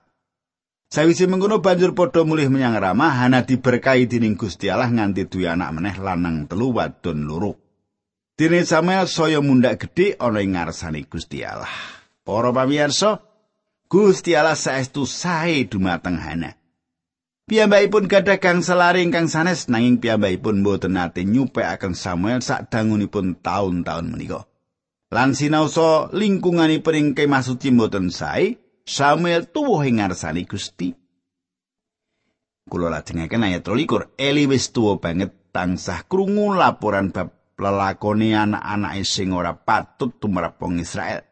Sawise 0.87 1.27
mengkono 1.27 1.59
banjur 1.59 1.91
padha 1.97 2.21
mulih 2.21 2.47
menyang 2.53 2.77
Rama, 2.77 3.09
Hana 3.09 3.43
diberkahi 3.43 4.07
dening 4.07 4.37
Gusti 4.37 4.69
Allah 4.69 4.87
nganti 4.87 5.25
duwe 5.25 5.49
anak 5.49 5.73
meneh 5.75 5.95
lanang 5.97 6.45
telu 6.47 6.71
wadon 6.71 7.25
loro. 7.25 7.57
Dene 8.37 8.63
Samuel 8.63 9.11
saya 9.11 9.43
mundak 9.43 9.83
gedhe 9.83 10.15
ana 10.21 10.39
ing 10.39 10.55
ngarsane 10.55 11.03
Gusti 11.09 11.43
Allah. 11.43 11.69
Para 12.23 12.55
pamirsa, 12.55 13.19
Gusti 13.91 14.37
Allah 14.39 14.55
saestu 14.55 15.03
sae 15.03 15.67
dumateng 15.67 16.15
Hana. 16.15 16.62
Piyambakipun 17.43 18.07
gadah 18.07 18.39
kang 18.39 18.63
selari 18.63 19.03
ingkang 19.03 19.27
sanes 19.27 19.67
nanging 19.67 19.99
piyambakipun 19.99 20.63
mboten 20.63 20.95
nate 20.95 21.27
nyupekaken 21.27 21.91
Samuel 21.91 22.39
sak 22.39 22.71
dangunipun 22.71 23.35
taun-taun 23.43 24.15
menika. 24.15 24.47
Lan 25.11 25.35
sinaosa 25.35 26.07
lingkunganipun 26.15 26.95
ing 26.95 27.07
kemah 27.11 27.43
suci 27.43 27.75
mboten 27.75 28.15
sae, 28.15 28.55
Samuel 28.87 29.51
tuwuh 29.51 29.83
ing 29.83 29.99
ngarsane 29.99 30.47
Gusti. 30.47 30.95
Kula 32.63 32.87
lajengaken 32.87 33.43
ayat 33.43 33.67
23, 33.67 34.15
Eli 34.15 34.47
wis 34.47 34.71
tuwa 34.71 35.03
banget 35.03 35.51
tansah 35.51 36.07
krungu 36.07 36.55
laporan 36.55 37.11
bab 37.11 37.59
lelakone 37.59 38.39
anak-anake 38.39 39.03
sing 39.03 39.35
ora 39.35 39.51
patut 39.51 40.15
tumrap 40.15 40.63
wong 40.63 40.79
Israel. 40.79 41.27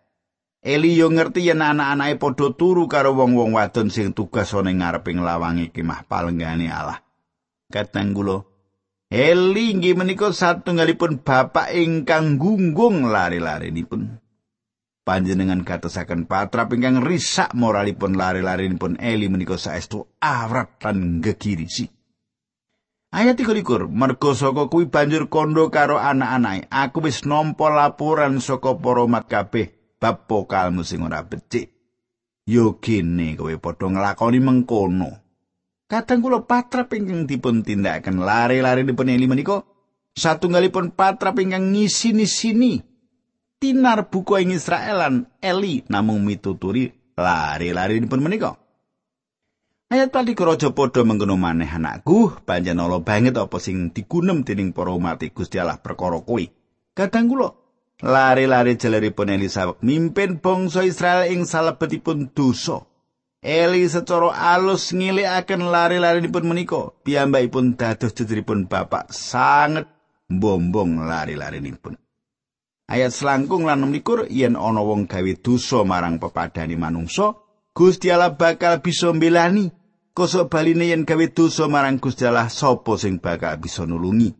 Eli 0.62 0.93
yo 0.93 1.10
ngerti 1.10 1.50
yen 1.50 1.65
anak-anake 1.65 2.21
padha 2.21 2.54
turu 2.54 2.86
karo 2.86 3.17
wong-wong 3.17 3.58
wadon 3.58 3.89
sing 3.89 4.13
tugas 4.13 4.54
ana 4.54 4.69
ngareping 4.69 5.17
lawange 5.17 5.74
kemah 5.74 6.06
palenggane 6.06 6.69
Allah. 6.69 7.02
Kateng 7.74 8.13
kula 8.13 8.45
Eli 9.10 9.74
inggih 9.74 9.97
menika 9.97 10.30
satunggalipun 10.30 11.26
bapak 11.26 11.74
ingkang 11.74 12.38
gunggung 12.38 13.10
lari-larinipun. 13.10 14.21
panjenengan 15.02 15.65
gatosaken 15.65 16.30
patrap 16.30 16.78
ingkang 16.78 17.02
risak 17.02 17.52
moralipun 17.58 18.13
lari-larinipun 18.13 19.02
Eli 19.02 19.34
menika 19.34 19.58
saestu 19.58 20.06
awrat 20.21 20.78
lan 20.86 21.26
gegirisi. 21.26 21.89
Ayat 23.12 23.36
23, 23.36 23.91
mergo 23.91 24.32
saka 24.32 24.71
kuwi 24.71 24.88
banjur 24.88 25.28
kondo 25.28 25.67
karo 25.67 26.00
anak-anake, 26.00 26.71
aku 26.71 27.04
wis 27.04 27.28
nampa 27.28 27.67
laporan 27.67 28.39
saka 28.39 28.78
para 28.80 29.04
umat 29.04 29.28
kabeh 29.28 29.81
bab 30.02 30.26
pokalmu 30.26 30.82
sing 30.82 31.06
ora 31.06 31.22
becik. 31.22 31.70
Yo 32.50 32.82
kene 32.82 33.38
kowe 33.38 33.54
padha 33.62 33.86
nglakoni 33.86 34.42
mengkono. 34.42 35.22
Kadang 35.86 36.26
kula 36.26 36.42
patrap 36.42 36.90
ingkang 36.98 37.30
dipun 37.30 37.62
tindakaken 37.62 38.26
lari-lari 38.26 38.82
dipun 38.82 39.12
Eli 39.12 39.30
menika 39.30 39.62
satunggalipun 40.18 40.98
patrap 40.98 41.38
ingkang 41.38 41.70
ngisi-sini 41.70 42.82
tinar 43.62 44.10
buku 44.10 44.42
ing 44.42 44.58
Israelan 44.58 45.30
Eli 45.38 45.86
namung 45.92 46.26
mituturi 46.26 46.90
lari-lari 47.14 48.02
dipun 48.02 48.26
menika. 48.26 48.58
Ayat 49.92 50.10
pali 50.10 50.32
raja 50.32 50.72
padha 50.72 51.04
mengkono 51.04 51.36
maneh 51.36 51.68
anakku, 51.68 52.40
panjen 52.48 52.80
ala 52.80 53.04
banget 53.04 53.36
apa 53.36 53.60
sing 53.60 53.92
digunem 53.92 54.48
dening 54.48 54.72
para 54.72 54.96
umat 54.96 55.20
Gusti 55.36 55.60
Allah 55.60 55.84
perkara 55.84 56.24
kuwi. 56.24 56.48
Kadang 56.96 57.28
kula 57.28 57.61
lari-lari 58.02 58.78
jeleripun 58.78 59.30
Elisabet 59.34 59.82
mimpin 59.86 60.42
bangsa 60.42 60.86
Israel 60.86 61.30
ing 61.30 61.46
salebetipun 61.46 62.34
dosa. 62.34 62.86
Eli 63.42 63.90
secara 63.90 64.54
alus 64.54 64.94
ngilikaken 64.94 65.74
lari-lari 65.74 66.22
dipun 66.22 66.46
menika, 66.46 66.94
piyambakipun 67.02 67.74
dados 67.74 68.14
jejeripun 68.14 68.70
bapak 68.70 69.10
sanget 69.10 69.90
bombong 70.30 71.10
lari-lari 71.10 71.58
dipun. 71.58 71.98
Ayat 72.86 73.16
selangkung 73.16 73.66
lan 73.66 73.82
melikur 73.88 74.30
yen 74.30 74.54
ana 74.54 74.86
wong 74.86 75.10
gawe 75.10 75.34
dosa 75.42 75.82
marang 75.82 76.22
pepadani 76.22 76.78
manungsa, 76.78 77.34
Gusti 77.74 78.12
Allah 78.12 78.36
bakal 78.36 78.84
bisa 78.84 79.10
mbelani 79.16 79.72
Kosok 80.12 80.52
baline 80.52 80.92
yen 80.92 81.08
gawe 81.08 81.26
dosa 81.32 81.72
marang 81.72 81.96
Gusti 81.96 82.28
Allah 82.28 82.52
sapa 82.52 83.00
sing 83.00 83.24
bakal 83.24 83.56
bisa 83.64 83.88
nulungi. 83.88 84.36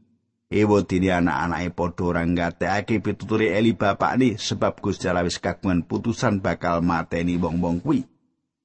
Ewo 0.52 0.84
dini 0.84 1.08
anak-anake 1.08 1.72
padha 1.72 2.04
ora 2.04 2.28
ngatekake 2.28 3.00
pituture 3.00 3.56
Eli 3.56 3.72
bapakne 3.72 4.36
sebab 4.36 4.84
Gusti 4.84 5.08
Allah 5.08 5.24
wis 5.24 5.40
kagungan 5.40 5.88
putusan 5.88 6.44
bakal 6.44 6.84
mateni 6.84 7.40
wong-wong 7.40 7.80
kuwi. 7.80 8.04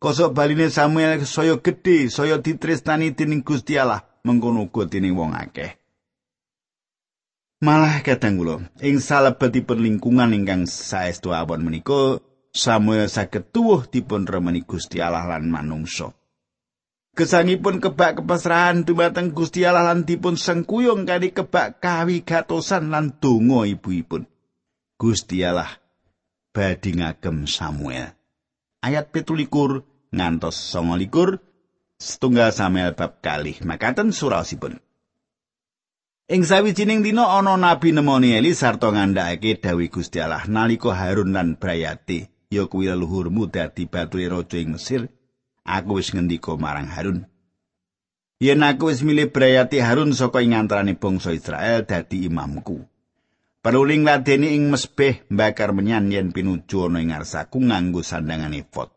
Kosok 0.02 0.34
baline 0.34 0.66
Samuel 0.66 1.22
saya 1.22 1.54
gedhe, 1.62 2.10
saya 2.10 2.42
ditresnani 2.42 3.14
dening 3.14 3.46
Gusti 3.46 3.78
Allah, 3.78 4.02
mengkono 4.26 4.66
uga 4.66 4.90
dening 4.90 5.14
wong 5.14 5.38
akeh. 5.38 5.78
Malah 7.62 8.02
kadang 8.02 8.36
kula, 8.36 8.66
ing 8.82 8.98
salebetipun 8.98 9.80
lingkungan 9.80 10.34
ingkang 10.34 10.66
saestu 10.66 11.32
awon 11.32 11.62
menika, 11.64 12.18
Samuel 12.50 13.06
saged 13.06 13.54
tuwuh 13.54 13.86
dipun 13.86 14.26
remeni 14.26 14.66
Gusti 14.66 14.98
Allah 14.98 15.24
lan 15.24 15.48
manungsa. 15.48 16.10
Gesangipun 17.16 17.80
kebak 17.80 18.20
kepasrahan 18.20 18.84
dumateng 18.84 19.32
Gusti 19.32 19.64
Allah 19.64 19.88
lan 19.88 20.04
dipun 20.04 20.36
sengkuyung 20.36 21.08
kali 21.08 21.32
kebak 21.32 21.80
kawigatosan 21.80 22.92
lan 22.92 23.16
donga 23.16 23.64
ibu-ibun. 23.64 24.28
Gusti 25.00 25.40
Allah 25.40 25.80
badhe 26.52 26.92
ngagem 26.92 27.48
Samuel. 27.48 28.12
Ayat 28.84 29.16
17 29.16 29.48
ngantos 30.12 30.60
29 30.76 31.40
setunggal 31.96 32.52
Samuel 32.52 32.92
bab 32.92 33.24
kalih 33.24 33.56
makaten 33.64 34.12
surasipun. 34.12 34.76
Ing 36.28 36.44
sawijining 36.44 37.00
dina 37.00 37.32
ana 37.32 37.56
nabi 37.56 37.96
nemoni 37.96 38.36
Eli 38.36 38.52
sarta 38.52 38.92
ngandhakake 38.92 39.56
dawuh 39.64 39.88
Gusti 39.88 40.20
Allah 40.20 40.44
nalika 40.44 40.92
Harun 40.92 41.32
lan 41.32 41.56
Brayati 41.56 42.28
ya 42.52 42.68
kuwi 42.68 42.92
leluhurmu 42.92 43.48
dadi 43.48 43.88
batu 43.88 44.20
raja 44.20 44.60
ing 44.60 44.76
Mesir 44.76 45.08
aku 45.66 45.98
wis 45.98 46.14
ngendika 46.14 46.54
marang 46.54 46.86
Harun. 46.86 47.26
Yen 48.38 48.62
aku 48.62 48.94
wis 48.94 49.02
milih 49.02 49.34
Brayati 49.34 49.82
Harun 49.82 50.14
saka 50.14 50.40
ing 50.40 50.54
antarané 50.54 50.94
bangsa 50.94 51.34
Israel 51.34 51.82
dadi 51.82 52.24
imamku. 52.30 52.86
Peruling 53.66 54.06
ladeni 54.06 54.54
ing 54.54 54.70
mesbeh 54.70 55.26
bakar 55.26 55.74
menyan 55.74 56.06
yen 56.14 56.30
pinuju 56.30 56.86
ana 56.86 57.02
ing 57.02 57.10
ngarsaku 57.10 57.58
nganggo 57.66 58.06
sandangan 58.06 58.54
efod. 58.54 58.94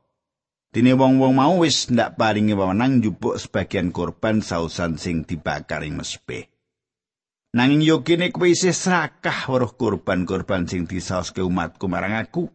Dene 0.70 0.94
wong-wong 0.94 1.34
mau 1.34 1.66
wis 1.66 1.90
ndak 1.90 2.14
paringi 2.14 2.54
wewenang 2.54 3.02
njupuk 3.02 3.42
sebagian 3.42 3.90
korban 3.90 4.46
sausan 4.46 5.02
sing 5.02 5.26
dibakar 5.26 5.82
ing 5.82 5.98
mesbeh. 5.98 6.46
Nanging 7.58 7.82
yo 7.82 8.06
kene 8.06 8.30
kowe 8.30 8.46
isih 8.46 8.78
serakah 8.78 9.50
weruh 9.50 9.74
korban-korban 9.74 10.70
sing 10.70 10.86
disaoske 10.86 11.42
umatku 11.42 11.90
marang 11.90 12.14
aku. 12.14 12.46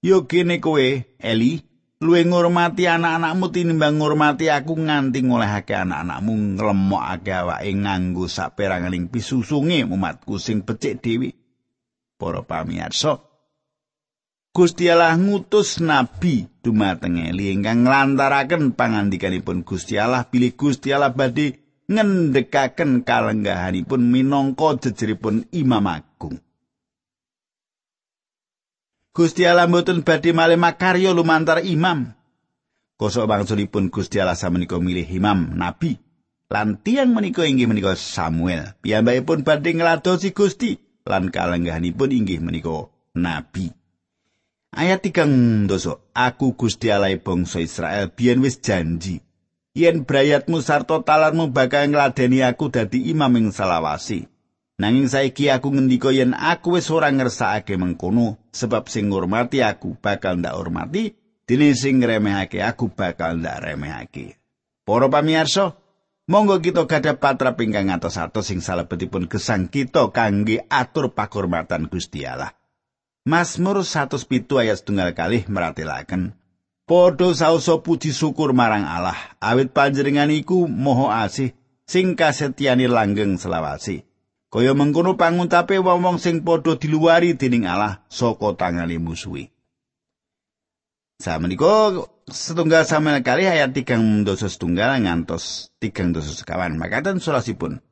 Yo 0.00 0.24
kene 0.24 0.64
kowe, 0.64 1.04
Eli, 1.20 1.67
luwih 1.98 2.30
ngurmati 2.30 2.86
anak-anakmu 2.86 3.46
tinimbang 3.50 3.98
ngurmati 3.98 4.46
aku 4.54 4.78
nganti 4.78 5.18
ngolehake 5.26 5.74
anak-anakmu 5.74 6.54
nglemokake 6.54 7.32
awake 7.34 7.74
nganggo 7.74 8.30
saperanganing 8.30 9.10
pisusunge 9.10 9.82
umatku 9.82 10.38
sing 10.38 10.62
becik 10.62 11.02
dewi. 11.02 11.34
Para 12.18 12.42
pamirsa, 12.42 13.22
Gusti 14.50 14.90
Allah 14.90 15.14
ngutus 15.14 15.78
nabi 15.78 16.50
dumateng 16.66 17.22
Eli 17.22 17.54
ingkang 17.54 17.86
nglantaraken 17.86 18.74
pangandikanipun 18.74 19.62
Gusti 19.62 20.02
Allah 20.02 20.26
bilih 20.26 20.58
Gusti 20.58 20.90
Allah 20.90 21.14
badhe 21.14 21.62
ngendhekaken 21.86 23.06
kalenggahanipun 23.06 24.02
minangka 24.02 24.82
jejeripun 24.82 25.46
Imam 25.54 25.86
Agung. 25.86 26.42
Gusti 29.18 29.42
Allah 29.42 29.66
mboten 29.66 30.06
badhe 30.06 30.30
malih 30.30 30.54
makarya 30.54 31.10
lumantar 31.10 31.58
imam. 31.66 32.14
Kosok 32.94 33.26
bangsulipun 33.26 33.90
Gusti 33.90 34.22
Allah 34.22 34.38
samenika 34.38 34.78
milih 34.78 35.10
imam 35.10 35.58
nabi. 35.58 35.98
Lan 36.46 36.78
tiang 36.78 37.10
menika 37.10 37.42
inggih 37.42 37.66
menika 37.66 37.98
Samuel. 37.98 38.78
Piyambakipun 38.78 39.42
badhe 39.42 39.74
ngladosi 39.74 40.30
Gusti 40.30 40.78
lan 41.02 41.34
kalenggahanipun 41.34 42.14
inggih 42.14 42.38
menika 42.38 42.94
nabi. 43.18 43.74
Ayat 44.70 45.02
tigang 45.02 45.66
doso, 45.66 46.06
aku 46.14 46.54
Gusti 46.54 46.94
Allah 46.94 47.18
bangsa 47.18 47.58
Israel 47.58 48.14
biyen 48.14 48.38
wis 48.38 48.62
janji. 48.62 49.18
Yen 49.74 50.06
brayatmu 50.06 50.62
sarta 50.62 51.02
talarmu 51.02 51.50
bakal 51.50 51.90
ngladeni 51.90 52.46
aku 52.46 52.70
dadi 52.70 53.10
imam 53.10 53.34
ing 53.34 53.50
salawasi. 53.50 54.30
Nanging 54.78 55.10
saiki 55.10 55.50
aku 55.50 55.74
ngendika 55.74 56.14
yen 56.14 56.38
aku 56.38 56.78
wis 56.78 56.86
ora 56.94 57.10
ngersakake 57.10 57.74
mengkono 57.74 58.38
sebab 58.54 58.86
sing 58.86 59.10
ngurmati 59.10 59.58
aku 59.58 59.98
bakal 59.98 60.38
ndak 60.38 60.54
hormati, 60.54 61.18
dene 61.50 61.74
sing 61.74 61.98
ngremehake 61.98 62.62
aku 62.62 62.86
bakal 62.94 63.42
ndak 63.42 63.58
remehake. 63.58 64.38
Para 64.86 65.10
pamirsa, 65.10 65.74
monggo 66.30 66.62
kita 66.62 66.86
gadah 66.86 67.18
patra 67.18 67.58
pingkang 67.58 67.90
atos-atos 67.90 68.54
sing 68.54 68.62
salebetipun 68.62 69.26
gesang 69.26 69.66
kita 69.66 70.14
kangge 70.14 70.62
atur 70.70 71.10
pakurmatan 71.10 71.90
Gusti 71.90 72.22
Allah. 72.22 72.54
Mazmur 73.26 73.82
107 73.82 74.24
ayat 74.56 74.80
setunggal 74.80 75.12
kalih 75.12 75.44
meratelaken 75.52 76.32
Podho 76.88 77.36
sausa 77.36 77.84
puji 77.84 78.16
syukur 78.16 78.56
marang 78.56 78.88
Allah 78.88 79.36
awit 79.44 79.76
panjenengan 79.76 80.32
iku 80.32 80.64
moho 80.64 81.12
asih 81.12 81.52
sing 81.84 82.16
kasetyani 82.16 82.88
langgeng 82.88 83.36
selawasi. 83.36 84.07
Kaya 84.48 84.72
mengkono 84.72 85.20
panguntape 85.20 85.76
wong-wong 85.76 86.16
sing 86.16 86.40
padha 86.40 86.80
diluwari 86.80 87.36
dening 87.36 87.68
Allah 87.68 88.00
saka 88.08 88.56
tangane 88.56 88.96
musuhi. 88.96 89.52
Samenika 91.20 91.92
setunggal 92.24 92.88
sampeyan 92.88 93.20
kali 93.20 93.44
ayat 93.44 93.76
tigang 93.76 94.24
dosa 94.24 94.48
setunggal 94.48 95.04
ngantos 95.04 95.68
tigang 95.76 96.16
dosa 96.16 96.32
sekawan. 96.32 96.80
Makaten 96.80 97.20
surasipun. 97.20 97.84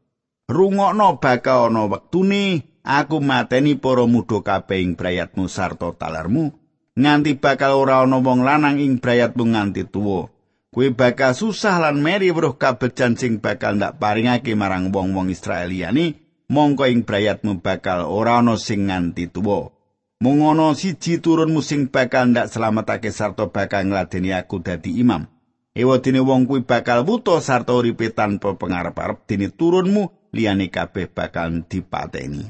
Rungokno 0.48 1.20
bakal 1.20 1.68
ana 1.68 1.92
wektune 1.92 2.64
aku 2.86 3.20
mateni 3.20 3.76
para 3.76 4.08
muda 4.08 4.40
kabeh 4.40 4.80
ing 4.80 4.96
brayatmu 4.96 5.50
sarta 5.52 5.92
talarmu 5.92 6.56
nganti 6.96 7.36
bakal 7.36 7.82
ora 7.82 8.00
ana 8.00 8.16
wong 8.22 8.46
lanang 8.46 8.80
ing 8.80 8.96
brayatmu 8.96 9.44
nganti 9.52 9.84
tuwa. 9.92 10.32
Kuwi 10.72 10.96
bakal 10.96 11.36
susah 11.36 11.84
lan 11.84 12.00
meri 12.00 12.32
weruh 12.32 12.56
kabejan 12.56 13.20
sing 13.20 13.44
bakal 13.44 13.76
ndak 13.76 14.00
paringake 14.00 14.56
marang 14.56 14.88
wong-wong 14.88 15.28
Israeliani 15.28 16.25
mongko 16.50 16.86
ing 16.86 17.02
brayatmu 17.02 17.62
bakal 17.62 18.06
ora 18.06 18.40
ana 18.40 18.54
sing 18.56 18.86
nganti 18.88 19.30
tuwa. 19.30 19.72
Mung 20.22 20.48
ana 20.48 20.72
siji 20.72 21.20
turunmu 21.20 21.60
sing 21.60 21.92
bakal 21.92 22.32
ndak 22.32 22.48
slametake 22.48 23.12
sarta 23.12 23.52
bakal 23.52 23.84
ngladeni 23.84 24.32
aku 24.32 24.64
dadi 24.64 24.96
imam. 24.96 25.28
Ewadene 25.76 26.24
wong 26.24 26.48
kuwi 26.48 26.64
bakal 26.64 27.04
buta 27.04 27.36
sarta 27.44 27.76
uripe 27.76 28.08
tanpa 28.08 28.56
pangarep-arep 28.56 29.28
dene 29.28 29.52
turunmu 29.52 30.32
liyane 30.32 30.72
kabeh 30.72 31.12
bakal 31.12 31.68
dipateni. 31.68 32.48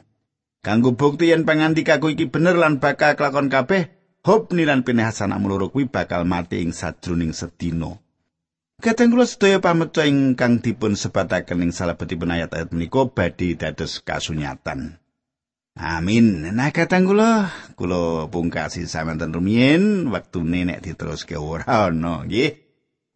Kanggo 0.62 0.94
bukti 0.94 1.34
yen 1.34 1.42
pangandikaku 1.42 2.14
iki 2.14 2.30
bener 2.30 2.54
lan 2.54 2.78
bakal 2.78 3.18
kelakon 3.18 3.50
kabeh, 3.50 3.90
Hopni 4.26 4.66
lan 4.66 4.82
Pinehas 4.82 5.22
anakmu 5.22 5.46
loro 5.46 5.70
kuwi 5.70 5.86
bakal 5.86 6.26
mati 6.26 6.58
ing 6.58 6.74
sajroning 6.74 7.30
sedina. 7.30 7.94
Kateng 8.76 9.08
kula 9.08 9.24
sedaya 9.24 9.56
pameca 9.56 10.04
ingkang 10.04 10.60
dipun 10.60 11.00
sebataken 11.00 11.64
ing 11.64 11.72
salebetipun 11.72 12.28
ayat-ayat 12.28 12.76
menika 12.76 13.08
badhe 13.08 13.56
dados 13.56 14.04
kasunyatan. 14.04 15.00
Amin. 15.80 16.44
Nah 16.44 16.68
katang 16.76 17.08
kula, 17.08 17.48
kula 17.72 18.28
pungkasi 18.28 18.84
samanten 18.84 19.32
rumiyin 19.32 20.12
wektune 20.12 20.68
nek 20.68 20.84
diteruske 20.84 21.40
ora 21.40 21.88
ana 21.88 22.28
nggih. 22.28 22.52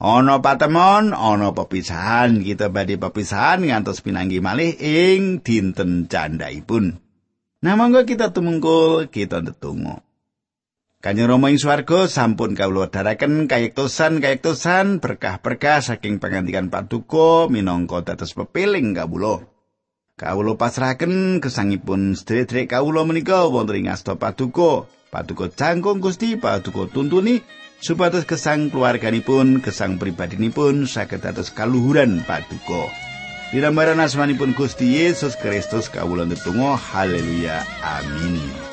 Ana 0.00 0.40
patemon, 0.40 1.12
ana 1.12 1.52
pepisahan, 1.52 2.40
kita 2.40 2.72
badhe 2.72 2.96
pepisahan 2.96 3.60
ngantos 3.60 4.00
pinanggi 4.00 4.40
malih 4.40 4.72
ing 4.80 5.44
dinten 5.44 6.08
candhaipun. 6.08 7.04
Nah 7.60 7.74
monggo 7.76 8.08
kita 8.08 8.32
tumungkul, 8.32 9.12
kita 9.12 9.44
ndedonga. 9.44 10.00
Kanjeng 11.00 11.32
Rama 11.32 11.48
ing 11.48 11.56
swarga 11.56 12.04
sampun 12.12 12.52
kawula 12.52 12.92
daraken 12.92 13.48
kayektosan 13.48 14.20
kayektosan 14.20 15.00
berkah-berkah 15.00 15.80
saking 15.80 16.20
pangandikan 16.20 16.68
Paduka 16.68 17.48
minangka 17.48 18.04
dados 18.04 18.36
pepiling 18.36 18.92
kawula. 18.92 19.40
Kawula 20.20 20.60
pasrahaken 20.60 21.40
gesangipun 21.40 22.12
sedherek 22.12 22.76
kawula 22.76 23.08
menika 23.08 23.48
wonten 23.48 23.80
ing 23.80 23.88
asta 23.88 24.20
Paduka. 24.20 24.84
Paduka 25.08 25.48
jangkung 25.48 26.04
Gusti, 26.04 26.36
Paduka 26.36 26.84
tuntuni 26.92 27.40
supados 27.80 28.28
gesang 28.28 28.68
keluarganipun, 28.68 29.64
gesang 29.64 29.96
pribadinipun 29.96 30.84
saged 30.84 31.24
dados 31.24 31.48
kaluhuran 31.48 32.28
Paduka. 32.28 32.92
Dinambaran 33.56 34.04
asmanipun 34.04 34.52
Gusti 34.52 35.00
Yesus 35.00 35.40
Kristus 35.40 35.88
kawula 35.88 36.28
ndedonga 36.28 36.76
haleluya 36.76 37.64
amin 37.80 38.69